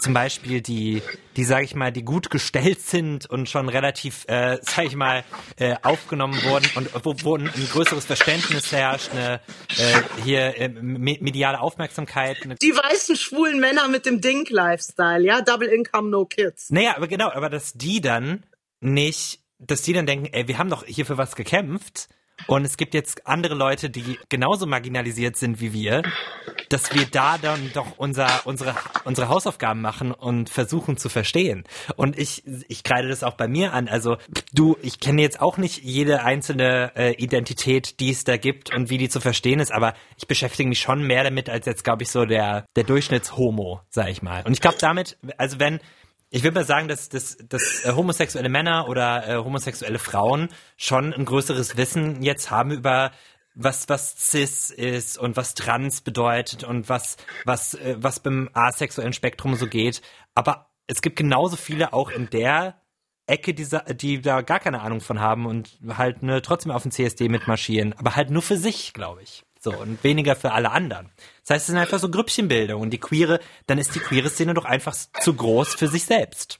zum 0.00 0.14
Beispiel 0.14 0.60
die, 0.60 1.02
die 1.36 1.44
sage 1.44 1.64
ich 1.64 1.74
mal, 1.74 1.92
die 1.92 2.04
gut 2.04 2.30
gestellt 2.30 2.80
sind 2.80 3.28
und 3.28 3.48
schon 3.48 3.68
relativ, 3.68 4.24
äh, 4.28 4.58
sage 4.62 4.88
ich 4.88 4.96
mal, 4.96 5.24
äh, 5.56 5.76
aufgenommen 5.82 6.42
wurden 6.44 6.68
und 6.74 6.90
wo, 7.04 7.14
wo 7.22 7.36
ein, 7.36 7.50
größeres 7.72 8.04
Verständnis 8.04 8.72
herrscht, 8.72 9.10
eine 9.12 9.40
äh, 9.78 10.02
hier 10.22 10.58
äh, 10.58 10.68
mediale 10.68 11.60
Aufmerksamkeit. 11.60 12.38
die 12.62 12.72
weißen 12.72 13.16
schwulen 13.16 13.60
Männer 13.60 13.88
mit 13.88 14.06
dem 14.06 14.20
Dink-Lifestyle, 14.20 15.24
ja, 15.24 15.40
Double 15.40 15.68
Income, 15.68 16.10
No 16.10 16.24
Kids. 16.24 16.70
Naja, 16.70 16.96
aber 16.96 17.08
genau, 17.08 17.30
aber 17.30 17.50
dass 17.50 17.72
die 17.72 18.00
dann 18.00 18.44
nicht, 18.80 19.40
dass 19.58 19.82
die 19.82 19.92
dann 19.92 20.06
denken, 20.06 20.26
ey, 20.32 20.48
wir 20.48 20.58
haben 20.58 20.70
doch 20.70 20.84
hier 20.84 21.06
für 21.06 21.18
was 21.18 21.36
gekämpft 21.36 22.08
und 22.46 22.64
es 22.64 22.76
gibt 22.76 22.94
jetzt 22.94 23.26
andere 23.26 23.54
Leute, 23.54 23.90
die 23.90 24.18
genauso 24.28 24.66
marginalisiert 24.66 25.36
sind 25.36 25.60
wie 25.60 25.72
wir, 25.72 26.02
dass 26.68 26.94
wir 26.94 27.06
da 27.06 27.38
dann 27.38 27.70
doch 27.72 27.96
unser, 27.96 28.42
unsere, 28.44 28.74
unsere 29.04 29.28
Hausaufgaben 29.28 29.80
machen 29.80 30.12
und 30.12 30.50
versuchen 30.50 30.96
zu 30.96 31.08
verstehen. 31.08 31.64
Und 31.96 32.18
ich, 32.18 32.42
ich 32.68 32.82
kreide 32.82 33.08
das 33.08 33.22
auch 33.22 33.34
bei 33.34 33.48
mir 33.48 33.72
an. 33.72 33.88
Also 33.88 34.16
du, 34.52 34.76
ich 34.82 35.00
kenne 35.00 35.22
jetzt 35.22 35.40
auch 35.40 35.56
nicht 35.56 35.82
jede 35.82 36.22
einzelne 36.22 36.92
äh, 36.96 37.12
Identität, 37.12 38.00
die 38.00 38.10
es 38.10 38.24
da 38.24 38.36
gibt 38.36 38.74
und 38.74 38.90
wie 38.90 38.98
die 38.98 39.08
zu 39.08 39.20
verstehen 39.20 39.60
ist, 39.60 39.72
aber 39.72 39.94
ich 40.16 40.26
beschäftige 40.26 40.68
mich 40.68 40.80
schon 40.80 41.06
mehr 41.06 41.24
damit 41.24 41.48
als 41.48 41.66
jetzt, 41.66 41.84
glaube 41.84 42.02
ich, 42.02 42.10
so 42.10 42.24
der, 42.24 42.66
der 42.76 42.84
Durchschnittshomo, 42.84 43.80
sag 43.88 44.08
ich 44.08 44.22
mal. 44.22 44.42
Und 44.44 44.52
ich 44.52 44.60
glaube 44.60 44.78
damit, 44.80 45.16
also 45.38 45.58
wenn, 45.60 45.80
ich 46.34 46.42
würde 46.42 46.56
mal 46.56 46.66
sagen, 46.66 46.88
dass, 46.88 47.08
dass, 47.08 47.36
dass 47.48 47.84
äh, 47.84 47.92
homosexuelle 47.92 48.48
Männer 48.48 48.88
oder 48.88 49.28
äh, 49.28 49.36
homosexuelle 49.36 50.00
Frauen 50.00 50.48
schon 50.76 51.14
ein 51.14 51.26
größeres 51.26 51.76
Wissen 51.76 52.22
jetzt 52.24 52.50
haben 52.50 52.72
über 52.72 53.12
was 53.54 53.88
was 53.88 54.16
cis 54.18 54.70
ist 54.70 55.16
und 55.16 55.36
was 55.36 55.54
trans 55.54 56.00
bedeutet 56.00 56.64
und 56.64 56.88
was 56.88 57.18
was 57.44 57.74
äh, 57.74 57.94
was 57.98 58.18
beim 58.18 58.50
asexuellen 58.52 59.12
Spektrum 59.12 59.54
so 59.54 59.68
geht, 59.68 60.02
aber 60.34 60.70
es 60.88 61.02
gibt 61.02 61.14
genauso 61.14 61.54
viele 61.54 61.92
auch 61.92 62.10
in 62.10 62.28
der 62.30 62.80
Ecke, 63.26 63.54
die, 63.54 63.66
die 63.94 64.20
da 64.20 64.42
gar 64.42 64.58
keine 64.58 64.82
Ahnung 64.82 65.00
von 65.00 65.20
haben 65.20 65.46
und 65.46 65.78
halt 65.96 66.24
ne, 66.24 66.42
trotzdem 66.42 66.72
auf 66.72 66.82
dem 66.82 66.90
CSD 66.90 67.28
mitmarschieren, 67.28 67.92
aber 67.92 68.16
halt 68.16 68.30
nur 68.30 68.42
für 68.42 68.56
sich, 68.56 68.92
glaube 68.92 69.22
ich. 69.22 69.44
So, 69.64 69.72
und 69.74 70.04
weniger 70.04 70.36
für 70.36 70.52
alle 70.52 70.70
anderen. 70.70 71.08
Das 71.40 71.54
heißt, 71.54 71.62
es 71.62 71.66
sind 71.68 71.78
einfach 71.78 71.98
so 71.98 72.10
Grüppchenbildung 72.10 72.82
und 72.82 72.90
die 72.90 73.00
queere, 73.00 73.40
dann 73.66 73.78
ist 73.78 73.94
die 73.94 73.98
queere 73.98 74.28
Szene 74.28 74.52
doch 74.52 74.66
einfach 74.66 74.94
zu 75.22 75.32
groß 75.32 75.74
für 75.74 75.88
sich 75.88 76.04
selbst. 76.04 76.58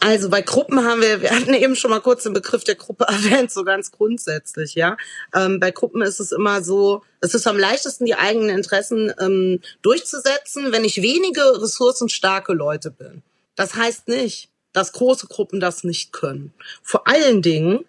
Also 0.00 0.30
bei 0.30 0.42
Gruppen 0.42 0.84
haben 0.84 1.00
wir, 1.00 1.22
wir 1.22 1.30
hatten 1.30 1.54
eben 1.54 1.76
schon 1.76 1.92
mal 1.92 2.00
kurz 2.00 2.24
den 2.24 2.32
Begriff 2.32 2.64
der 2.64 2.74
Gruppe 2.74 3.04
erwähnt, 3.08 3.52
so 3.52 3.62
ganz 3.62 3.92
grundsätzlich, 3.92 4.74
ja. 4.74 4.96
Ähm, 5.32 5.60
bei 5.60 5.70
Gruppen 5.70 6.02
ist 6.02 6.18
es 6.18 6.32
immer 6.32 6.60
so, 6.60 7.04
es 7.20 7.34
ist 7.34 7.46
am 7.46 7.56
leichtesten, 7.56 8.04
die 8.04 8.16
eigenen 8.16 8.48
Interessen 8.48 9.12
ähm, 9.20 9.60
durchzusetzen, 9.80 10.72
wenn 10.72 10.84
ich 10.84 11.02
wenige 11.02 11.62
ressourcenstarke 11.62 12.52
Leute 12.52 12.90
bin. 12.90 13.22
Das 13.54 13.76
heißt 13.76 14.08
nicht, 14.08 14.48
dass 14.72 14.92
große 14.92 15.28
Gruppen 15.28 15.60
das 15.60 15.84
nicht 15.84 16.12
können. 16.12 16.52
Vor 16.82 17.06
allen 17.06 17.42
Dingen, 17.42 17.84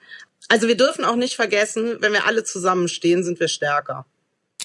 also 0.50 0.68
wir 0.68 0.78
dürfen 0.78 1.06
auch 1.06 1.16
nicht 1.16 1.36
vergessen, 1.36 1.98
wenn 2.00 2.14
wir 2.14 2.26
alle 2.26 2.44
zusammenstehen, 2.44 3.24
sind 3.24 3.40
wir 3.40 3.48
stärker. 3.48 4.06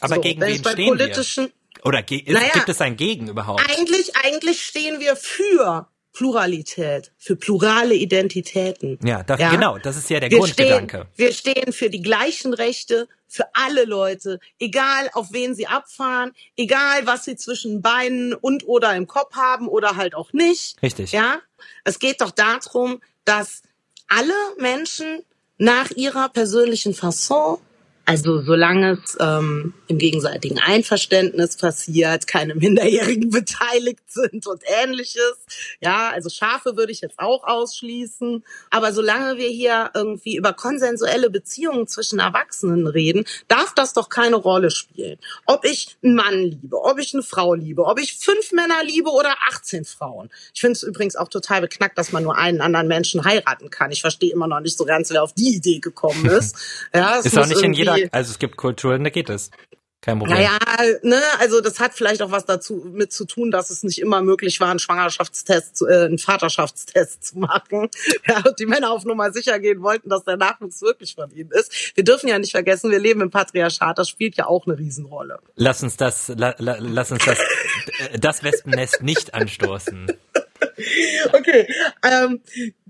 Aber 0.01 0.17
so, 0.17 0.21
gegen 0.21 0.41
wen 0.41 0.59
stehen 0.59 0.99
wir? 0.99 1.51
Oder 1.85 2.05
naja, 2.27 2.53
gibt 2.53 2.69
es 2.69 2.81
ein 2.81 2.97
Gegen 2.97 3.29
überhaupt? 3.29 3.63
Eigentlich, 3.71 4.17
eigentlich 4.17 4.63
stehen 4.63 5.01
wir 5.01 5.17
für 5.17 5.89
Pluralität, 6.13 7.13
für 7.17 7.37
plurale 7.37 7.95
Identitäten. 7.95 8.99
Ja, 9.03 9.23
das, 9.23 9.41
ja? 9.41 9.51
genau, 9.51 9.79
das 9.79 9.97
ist 9.97 10.11
ja 10.11 10.21
der 10.21 10.31
wir 10.31 10.39
Grundgedanke. 10.39 11.07
Stehen, 11.15 11.27
wir 11.27 11.33
stehen 11.33 11.73
für 11.73 11.89
die 11.89 12.03
gleichen 12.03 12.53
Rechte 12.53 13.09
für 13.29 13.47
alle 13.55 13.85
Leute, 13.85 14.41
egal 14.59 15.09
auf 15.13 15.33
wen 15.33 15.55
sie 15.55 15.69
abfahren, 15.69 16.33
egal 16.57 17.07
was 17.07 17.25
sie 17.25 17.37
zwischen 17.37 17.81
Beinen 17.81 18.35
und 18.35 18.67
oder 18.67 18.95
im 18.97 19.07
Kopf 19.07 19.37
haben 19.37 19.69
oder 19.69 19.97
halt 19.97 20.15
auch 20.15 20.33
nicht. 20.33 20.83
Richtig. 20.83 21.13
Ja, 21.13 21.41
es 21.85 22.01
geht 22.01 22.21
doch 22.21 22.33
darum, 22.33 23.01
dass 23.25 23.63
alle 24.09 24.35
Menschen 24.59 25.23
nach 25.61 25.91
ihrer 25.91 26.31
persönlichen 26.31 26.95
Fasson 26.95 27.59
also 28.11 28.43
solange 28.43 28.99
es 29.05 29.17
ähm, 29.21 29.73
im 29.87 29.99
gegenseitigen 29.99 30.59
Einverständnis 30.59 31.57
passiert, 31.57 32.27
keine 32.27 32.57
Minderjährigen 32.57 33.31
beteiligt 33.31 34.03
sind 34.09 34.49
und 34.49 34.63
ähnliches. 34.83 35.37
Ja, 35.81 36.11
also 36.13 36.29
Schafe 36.29 36.77
würde 36.77 36.91
ich 36.91 37.03
jetzt 37.03 37.21
auch 37.21 37.45
ausschließen. 37.45 38.45
Aber 38.71 38.93
solange 38.93 39.37
wir 39.37 39.49
hier 39.49 39.91
irgendwie 39.95 40.37
über 40.37 40.53
konsensuelle 40.53 41.31
Beziehungen 41.31 41.87
zwischen 41.87 42.19
Erwachsenen 42.19 42.89
reden, 42.89 43.25
darf 43.47 43.75
das 43.75 43.93
doch 43.93 44.09
keine 44.09 44.37
Rolle 44.37 44.73
spielen. 44.73 45.19
Ob 45.47 45.65
ich 45.65 45.97
einen 46.03 46.17
Mann 46.17 46.35
liebe, 46.35 46.83
ob 46.83 46.99
ich 46.99 47.15
eine 47.15 47.23
Frau 47.23 47.55
liebe, 47.55 47.85
ob 47.85 48.01
ich 48.01 48.19
fünf 48.19 48.51
Männer 48.51 48.83
liebe 48.85 49.11
oder 49.11 49.37
18 49.49 49.85
Frauen. 49.85 50.31
Ich 50.53 50.61
finde 50.61 50.73
es 50.73 50.83
übrigens 50.83 51.15
auch 51.15 51.29
total 51.29 51.61
beknackt, 51.61 51.97
dass 51.97 52.11
man 52.11 52.25
nur 52.25 52.37
einen 52.37 52.61
anderen 52.61 52.89
Menschen 52.89 53.25
heiraten 53.25 53.71
kann. 53.71 53.93
Ich 53.93 54.01
verstehe 54.01 54.33
immer 54.33 54.49
noch 54.49 54.61
nicht 54.61 54.77
so 54.77 54.85
ganz, 54.85 55.11
wer 55.11 55.23
auf 55.23 55.33
die 55.33 55.55
Idee 55.55 55.79
gekommen 55.79 56.27
ist. 56.27 56.57
Ja, 56.93 57.19
es 57.19 57.27
ist 57.27 57.39
auch 57.39 57.47
nicht 57.47 57.63
in 57.63 57.73
jeder 57.73 58.00
also 58.13 58.31
es 58.31 58.39
gibt 58.39 58.57
Kulturen, 58.57 59.05
da 59.05 59.11
geht 59.11 59.31
es. 59.31 59.51
Kein 60.03 60.19
Problem. 60.19 60.39
Naja, 60.39 60.57
ne, 61.03 61.21
also 61.41 61.61
das 61.61 61.79
hat 61.79 61.93
vielleicht 61.93 62.23
auch 62.23 62.31
was 62.31 62.47
dazu 62.47 62.87
mit 62.91 63.13
zu 63.13 63.27
tun, 63.27 63.51
dass 63.51 63.69
es 63.69 63.83
nicht 63.83 64.01
immer 64.01 64.23
möglich 64.23 64.59
war, 64.59 64.71
einen 64.71 64.79
Schwangerschaftstest, 64.79 65.83
äh, 65.83 66.07
einen 66.07 66.19
Vaterschaftstest 66.19 67.23
zu 67.25 67.39
machen. 67.39 67.89
Ja, 68.27 68.43
und 68.47 68.59
die 68.59 68.67
Männer 68.67 68.91
auf 68.91 69.05
Nummer 69.05 69.33
sicher 69.33 69.59
gehen 69.59 69.83
wollten, 69.83 70.09
dass 70.09 70.25
der 70.25 70.37
Nachwuchs 70.37 70.83
wirklich 70.83 71.15
von 71.15 71.31
ihnen 71.33 71.51
ist. 71.51 71.97
Wir 71.97 72.05
dürfen 72.05 72.29
ja 72.29 72.39
nicht 72.39 72.53
vergessen, 72.53 72.91
wir 72.91 72.99
leben 72.99 73.21
im 73.21 73.31
Patriarchat, 73.31 73.99
das 73.99 74.09
spielt 74.09 74.37
ja 74.37 74.47
auch 74.47 74.67
eine 74.67 74.79
Riesenrolle. 74.79 75.39
Lass 75.57 75.83
uns 75.83 75.97
das, 75.97 76.29
la, 76.29 76.55
la, 76.59 76.77
lass 76.79 77.11
uns 77.11 77.25
das, 77.25 77.39
das 78.21 78.43
Wespennest 78.43 79.03
nicht 79.03 79.35
anstoßen. 79.35 80.13
Okay, 81.33 81.67
ähm, 82.03 82.41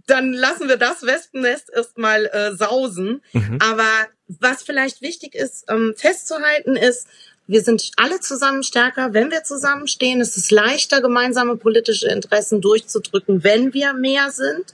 dann 0.07 0.33
lassen 0.33 0.68
wir 0.68 0.77
das 0.77 1.03
Wespennest 1.03 1.70
erstmal 1.75 2.27
äh, 2.27 2.55
sausen. 2.55 3.23
Mhm. 3.33 3.59
Aber 3.61 4.07
was 4.38 4.62
vielleicht 4.62 5.03
wichtig 5.03 5.35
ist, 5.35 5.64
ähm, 5.69 5.95
festzuhalten 5.97 6.77
ist, 6.77 7.07
wir 7.50 7.62
sind 7.62 7.90
alle 7.96 8.20
zusammen 8.20 8.62
stärker, 8.62 9.12
wenn 9.12 9.32
wir 9.32 9.42
zusammenstehen. 9.42 10.20
Es 10.20 10.36
ist 10.36 10.52
leichter, 10.52 11.00
gemeinsame 11.00 11.56
politische 11.56 12.08
Interessen 12.08 12.60
durchzudrücken, 12.60 13.42
wenn 13.42 13.74
wir 13.74 13.92
mehr 13.92 14.30
sind. 14.30 14.72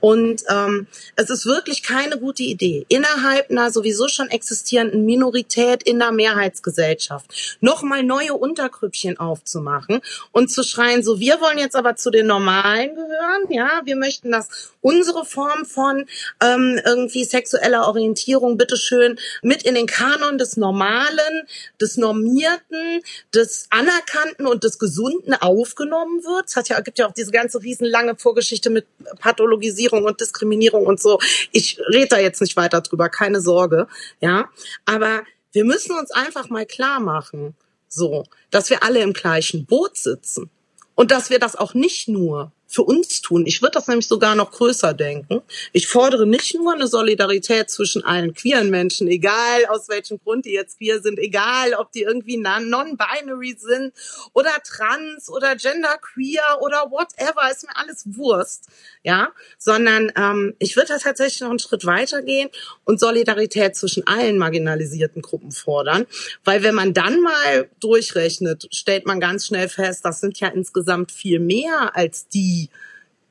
Und 0.00 0.44
ähm, 0.48 0.86
es 1.16 1.30
ist 1.30 1.46
wirklich 1.46 1.82
keine 1.82 2.18
gute 2.18 2.42
Idee, 2.42 2.84
innerhalb 2.88 3.50
einer 3.50 3.70
sowieso 3.70 4.08
schon 4.08 4.28
existierenden 4.28 5.04
Minorität 5.04 5.82
in 5.82 5.98
der 5.98 6.12
Mehrheitsgesellschaft 6.12 7.58
nochmal 7.60 8.04
neue 8.04 8.34
Untergrüppchen 8.34 9.18
aufzumachen 9.18 10.00
und 10.30 10.52
zu 10.52 10.62
schreien, 10.62 11.02
so 11.02 11.18
wir 11.18 11.40
wollen 11.40 11.58
jetzt 11.58 11.74
aber 11.74 11.96
zu 11.96 12.10
den 12.10 12.26
Normalen 12.26 12.94
gehören, 12.94 13.50
ja, 13.50 13.80
wir 13.84 13.96
möchten, 13.96 14.30
dass 14.30 14.72
unsere 14.80 15.24
Form 15.24 15.64
von 15.64 16.06
ähm, 16.40 16.80
irgendwie 16.84 17.24
sexueller 17.24 17.88
Orientierung 17.88 18.56
bitteschön 18.56 19.18
mit 19.42 19.64
in 19.64 19.74
den 19.74 19.86
Kanon 19.86 20.38
des 20.38 20.56
Normalen, 20.56 21.46
des 21.80 21.96
Normierten, 22.18 23.02
des 23.34 23.66
Anerkannten 23.70 24.46
und 24.46 24.64
des 24.64 24.78
Gesunden 24.78 25.34
aufgenommen 25.34 26.22
wird. 26.24 26.46
Es 26.46 26.56
hat 26.56 26.68
ja, 26.68 26.80
gibt 26.80 26.98
ja 26.98 27.06
auch 27.08 27.12
diese 27.12 27.30
ganze 27.30 27.62
riesenlange 27.62 28.16
Vorgeschichte 28.16 28.70
mit 28.70 28.86
Pathologisierung 29.20 30.04
und 30.04 30.20
Diskriminierung 30.20 30.86
und 30.86 31.00
so. 31.00 31.18
Ich 31.52 31.78
rede 31.92 32.08
da 32.08 32.18
jetzt 32.18 32.40
nicht 32.40 32.56
weiter 32.56 32.80
drüber, 32.80 33.08
keine 33.08 33.40
Sorge, 33.40 33.86
ja. 34.20 34.48
Aber 34.84 35.22
wir 35.52 35.64
müssen 35.64 35.96
uns 35.96 36.10
einfach 36.10 36.48
mal 36.50 36.66
klar 36.66 37.00
machen, 37.00 37.54
so, 37.88 38.24
dass 38.50 38.70
wir 38.70 38.82
alle 38.82 39.00
im 39.00 39.12
gleichen 39.12 39.64
Boot 39.64 39.96
sitzen 39.96 40.50
und 40.94 41.10
dass 41.10 41.30
wir 41.30 41.38
das 41.38 41.56
auch 41.56 41.74
nicht 41.74 42.08
nur 42.08 42.52
für 42.70 42.82
uns 42.82 43.22
tun. 43.22 43.46
Ich 43.46 43.62
würde 43.62 43.72
das 43.72 43.88
nämlich 43.88 44.06
sogar 44.06 44.34
noch 44.34 44.50
größer 44.50 44.92
denken. 44.92 45.40
Ich 45.72 45.88
fordere 45.88 46.26
nicht 46.26 46.54
nur 46.54 46.74
eine 46.74 46.86
Solidarität 46.86 47.70
zwischen 47.70 48.04
allen 48.04 48.34
queeren 48.34 48.68
Menschen, 48.68 49.08
egal 49.08 49.64
aus 49.70 49.88
welchem 49.88 50.20
Grund 50.22 50.44
die 50.44 50.52
jetzt 50.52 50.76
queer 50.76 51.00
sind, 51.00 51.18
egal 51.18 51.72
ob 51.78 51.92
die 51.92 52.02
irgendwie 52.02 52.36
non-binary 52.36 53.56
sind 53.58 53.94
oder 54.34 54.50
trans 54.62 55.30
oder 55.30 55.56
genderqueer 55.56 56.58
oder 56.60 56.90
whatever, 56.90 57.50
ist 57.50 57.64
mir 57.64 57.74
alles 57.74 58.04
Wurst, 58.04 58.66
ja, 59.02 59.30
sondern 59.56 60.12
ähm, 60.14 60.54
ich 60.58 60.76
würde 60.76 60.88
da 60.88 60.98
tatsächlich 60.98 61.40
noch 61.40 61.50
einen 61.50 61.58
Schritt 61.58 61.86
weiter 61.86 62.20
gehen 62.20 62.50
und 62.84 63.00
Solidarität 63.00 63.76
zwischen 63.76 64.06
allen 64.06 64.36
marginalisierten 64.36 65.22
Gruppen 65.22 65.52
fordern, 65.52 66.06
weil 66.44 66.62
wenn 66.62 66.74
man 66.74 66.92
dann 66.92 67.22
mal 67.22 67.70
durchrechnet, 67.80 68.68
stellt 68.72 69.06
man 69.06 69.20
ganz 69.20 69.46
schnell 69.46 69.70
fest, 69.70 70.04
das 70.04 70.20
sind 70.20 70.38
ja 70.38 70.48
insgesamt 70.48 71.12
viel 71.12 71.40
mehr 71.40 71.96
als 71.96 72.28
die 72.28 72.57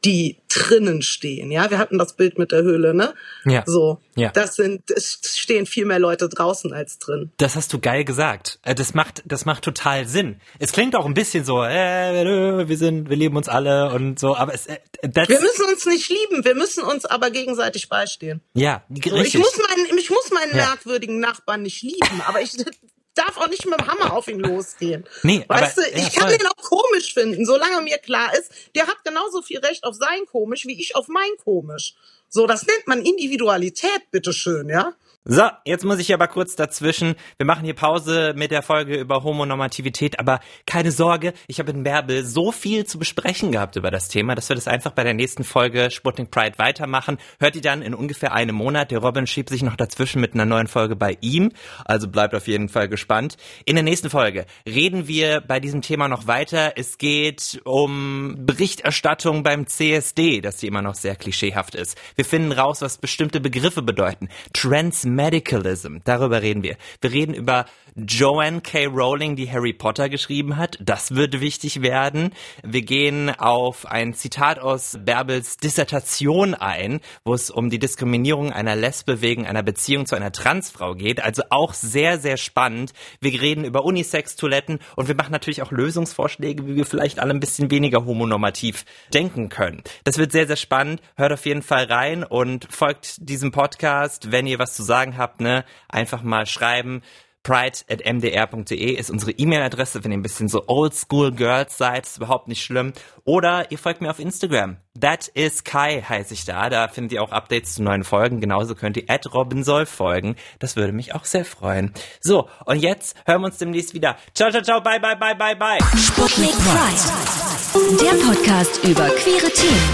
die 0.06 0.38
drinnen 0.48 1.02
stehen. 1.02 1.52
Ja, 1.52 1.70
wir 1.72 1.80
hatten 1.80 1.98
das 1.98 2.14
Bild 2.14 2.38
mit 2.38 2.52
der 2.52 2.62
Höhle, 2.62 2.94
ne? 2.94 3.14
Ja. 3.46 3.64
So. 3.66 4.00
Ja. 4.16 4.30
Das 4.30 4.56
sind, 4.56 4.90
es 4.92 5.20
stehen 5.36 5.66
viel 5.66 5.86
mehr 5.86 6.00
Leute 6.00 6.30
draußen 6.30 6.72
als 6.72 7.00
drin. 7.00 7.32
Das 7.38 7.56
hast 7.56 7.74
du 7.74 7.80
geil 7.80 8.06
gesagt. 8.06 8.60
Äh, 8.64 8.76
das 8.76 8.94
macht, 8.94 9.24
das 9.26 9.46
macht 9.46 9.64
total 9.64 10.08
Sinn. 10.08 10.40
Es 10.60 10.72
klingt 10.72 10.96
auch 10.96 11.06
ein 11.06 11.16
bisschen 11.16 11.44
so, 11.46 11.64
äh, 11.64 12.68
wir 12.68 12.78
sind, 12.78 13.10
wir 13.10 13.18
lieben 13.18 13.36
uns 13.38 13.50
alle 13.50 13.92
und 13.92 14.20
so, 14.20 14.36
aber 14.36 14.54
es, 14.54 14.68
äh, 14.68 14.78
wir 15.02 15.42
müssen 15.42 15.66
uns 15.66 15.86
nicht 15.88 16.10
lieben, 16.10 16.46
wir 16.46 16.56
müssen 16.56 16.84
uns 16.84 17.06
aber 17.06 17.32
gegenseitig 17.32 17.90
beistehen. 17.90 18.42
Ja, 18.54 18.84
richtig. 18.90 19.36
Ich 19.36 19.38
muss 19.40 19.58
meinen, 19.58 19.98
ich 19.98 20.10
muss 20.10 20.32
meinen 20.32 20.52
ja. 20.52 20.68
merkwürdigen 20.68 21.20
Nachbarn 21.20 21.64
nicht 21.64 21.82
lieben, 21.82 22.22
aber 22.28 22.42
ich 22.42 22.52
darf 23.18 23.38
auch 23.38 23.48
nicht 23.48 23.66
mit 23.66 23.80
dem 23.80 23.88
Hammer 23.88 24.14
auf 24.14 24.28
ihn 24.28 24.40
losgehen. 24.40 25.06
Nee, 25.24 25.44
weißt 25.48 25.78
aber, 25.78 25.88
du, 25.88 25.98
ich 25.98 26.14
ja, 26.14 26.22
kann 26.22 26.30
den 26.30 26.48
auch 26.48 26.64
komisch 26.64 27.14
finden, 27.14 27.46
solange 27.46 27.82
mir 27.82 27.98
klar 27.98 28.34
ist, 28.38 28.52
der 28.76 28.88
hat 28.88 29.04
genauso 29.04 29.42
viel 29.42 29.60
Recht 29.60 29.84
auf 29.84 29.96
sein 29.96 30.26
komisch 30.26 30.66
wie 30.66 30.80
ich 30.80 30.96
auf 30.96 31.08
mein 31.08 31.32
komisch. 31.44 31.96
So, 32.30 32.46
das 32.46 32.66
nennt 32.66 32.88
man 32.88 33.02
Individualität, 33.02 34.12
bitteschön, 34.12 34.70
ja? 34.70 34.94
So, 35.30 35.44
jetzt 35.66 35.84
muss 35.84 36.00
ich 36.00 36.14
aber 36.14 36.30
kurz 36.30 36.56
dazwischen. 36.56 37.16
Wir 37.38 37.46
machen 37.46 37.66
hier 37.66 37.74
Pause 37.74 38.34
mit 38.38 38.50
der 38.50 38.62
Folge 38.62 38.96
über 38.96 39.26
Homonormativität, 39.26 40.20
aber 40.20 40.40
keine 40.66 40.90
Sorge, 40.94 41.34
ich 41.48 41.60
habe 41.60 41.72
in 41.72 41.84
Bärbel 41.84 42.24
so 42.24 42.54
viel 42.54 42.86
zu 42.86 42.98
besprechen 42.98 43.52
gehabt 43.52 43.76
über 43.76 43.92
das 43.92 44.08
Thema, 44.08 44.36
dass 44.36 44.48
wir 44.48 44.56
das 44.56 44.70
einfach 44.70 44.92
bei 44.92 45.04
der 45.04 45.14
nächsten 45.14 45.44
Folge 45.44 45.92
Sputnik 45.92 46.32
Pride 46.32 46.58
weitermachen. 46.58 47.18
Hört 47.42 47.58
ihr 47.58 47.62
dann 47.62 47.82
in 47.82 47.94
ungefähr 47.94 48.32
einem 48.32 48.56
Monat. 48.56 48.92
Der 48.92 49.00
Robin 49.00 49.28
schiebt 49.28 49.50
sich 49.50 49.64
noch 49.64 49.76
dazwischen 49.76 50.22
mit 50.22 50.34
einer 50.34 50.46
neuen 50.46 50.68
Folge 50.68 50.96
bei 50.96 51.18
ihm, 51.20 51.52
also 51.84 52.08
bleibt 52.08 52.34
auf 52.34 52.48
jeden 52.48 52.70
Fall 52.70 52.88
gespannt. 52.88 53.36
In 53.66 53.76
der 53.76 53.84
nächsten 53.84 54.10
Folge 54.10 54.46
reden 54.66 55.10
wir 55.10 55.42
bei 55.42 55.60
diesem 55.60 55.82
Thema 55.82 56.08
noch 56.08 56.28
weiter. 56.28 56.74
Es 56.78 56.98
geht 56.98 57.60
um 57.66 58.36
Berichterstattung 58.46 59.44
beim 59.44 59.68
CSD, 59.68 60.40
dass 60.40 60.56
die 60.56 60.68
immer 60.68 60.82
noch 60.82 60.96
sehr 60.96 61.18
klischeehaft 61.18 61.76
ist. 61.76 61.98
Wir 62.16 62.24
finden 62.24 62.54
raus, 62.54 62.82
was 62.82 62.98
bestimmte 62.98 63.42
Begriffe 63.42 63.82
bedeuten. 63.82 64.30
Trans 64.54 65.04
Medicalism, 65.16 65.98
darüber 66.04 66.42
reden 66.42 66.64
wir. 66.64 66.78
Wir 67.02 67.12
reden 67.12 67.34
über 67.34 67.66
Joanne 68.00 68.62
K. 68.62 68.86
Rowling, 68.86 69.36
die 69.36 69.52
Harry 69.52 69.74
Potter 69.74 70.08
geschrieben 70.08 70.56
hat. 70.56 70.78
Das 70.80 71.16
wird 71.16 71.42
wichtig 71.42 71.82
werden. 71.82 72.30
Wir 72.62 72.84
gehen 72.84 73.32
auf 73.32 73.88
ein 73.88 74.14
Zitat 74.14 74.60
aus 74.60 75.00
Bärbels 75.04 75.58
Dissertation 75.58 76.54
ein, 76.54 77.00
wo 77.26 77.34
es 77.34 77.50
um 77.50 77.72
die 77.72 77.80
Diskriminierung 77.80 78.54
einer 78.54 78.76
Lesbe 78.76 79.22
wegen 79.22 79.48
einer 79.48 79.64
Beziehung 79.64 80.06
zu 80.06 80.16
einer 80.16 80.32
Transfrau 80.32 80.94
geht. 80.94 81.24
Also 81.24 81.42
auch 81.50 81.74
sehr, 81.74 82.20
sehr 82.20 82.38
spannend. 82.38 82.94
Wir 83.20 83.42
reden 83.42 83.66
über 83.66 83.84
Unisex-Toiletten 83.84 84.78
und 84.96 85.08
wir 85.08 85.16
machen 85.16 85.32
natürlich 85.32 85.64
auch 85.64 85.72
Lösungsvorschläge, 85.72 86.68
wie 86.68 86.76
wir 86.76 86.86
vielleicht 86.86 87.18
alle 87.18 87.34
ein 87.34 87.40
bisschen 87.40 87.72
weniger 87.72 88.06
homonormativ 88.06 88.86
denken 89.12 89.50
können. 89.50 89.82
Das 90.04 90.20
wird 90.20 90.32
sehr, 90.32 90.46
sehr 90.46 90.56
spannend. 90.56 91.02
Hört 91.16 91.34
auf 91.34 91.48
jeden 91.48 91.64
Fall 91.64 91.86
rein 91.86 92.24
und 92.24 92.68
folgt 92.70 93.28
diesem 93.28 93.52
Podcast, 93.52 94.32
wenn 94.32 94.46
ihr 94.46 94.60
was 94.60 94.76
zu 94.76 94.84
sagen 94.84 95.18
habt, 95.18 95.42
ne, 95.42 95.66
einfach 95.90 96.22
mal 96.22 96.46
schreiben. 96.46 97.02
pride.mdr.de 97.48 98.92
ist 98.92 99.10
unsere 99.10 99.32
E-Mail-Adresse, 99.32 100.04
wenn 100.04 100.12
ihr 100.12 100.18
ein 100.18 100.22
bisschen 100.22 100.50
so 100.50 100.64
Oldschool 100.68 101.32
Girls 101.32 101.78
seid, 101.78 102.06
ist 102.06 102.18
überhaupt 102.18 102.50
nicht 102.50 102.62
schlimm. 102.62 102.92
Oder 103.24 103.72
ihr 103.72 103.78
folgt 103.78 104.02
mir 104.02 104.10
auf 104.10 104.20
Instagram. 104.20 104.78
That 105.00 105.30
is 105.30 105.64
Kai 105.64 106.02
heiße 106.02 106.34
ich 106.34 106.44
da. 106.44 106.70
Da 106.70 106.90
findet 106.90 107.14
ihr 107.14 107.24
auch 107.24 107.32
Updates 107.32 107.76
zu 107.76 107.84
neuen 107.84 108.04
Folgen. 108.04 108.42
Genauso 108.42 108.76
könnt 108.76 108.98
ihr 108.98 109.04
at 109.08 109.34
Robinsoll 109.34 109.86
folgen. 109.86 110.36
Das 110.60 110.76
würde 110.76 110.92
mich 110.92 111.16
auch 111.16 111.24
sehr 111.24 111.46
freuen. 111.46 111.94
So, 112.20 112.50
und 112.66 112.80
jetzt 112.80 113.16
hören 113.26 113.42
wir 113.42 113.46
uns 113.46 113.58
demnächst 113.58 113.94
wieder. 113.94 114.18
Ciao, 114.34 114.52
ciao, 114.52 114.62
ciao, 114.62 114.82
bye, 114.82 115.00
bye, 115.00 115.16
bye, 115.16 115.36
bye, 115.36 115.56
bye. 115.56 115.80
Sputnik 115.98 116.52
Pride. 116.52 117.98
Der 118.02 118.26
Podcast 118.26 118.84
über 118.84 119.08
queere 119.10 119.50
Themen. 119.52 119.90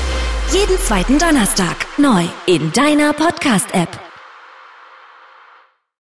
Jeden 0.51 0.77
zweiten 0.79 1.19
Donnerstag 1.19 1.85
neu 1.99 2.25
in 2.47 2.71
deiner 2.71 3.13
Podcast-App. 3.13 4.12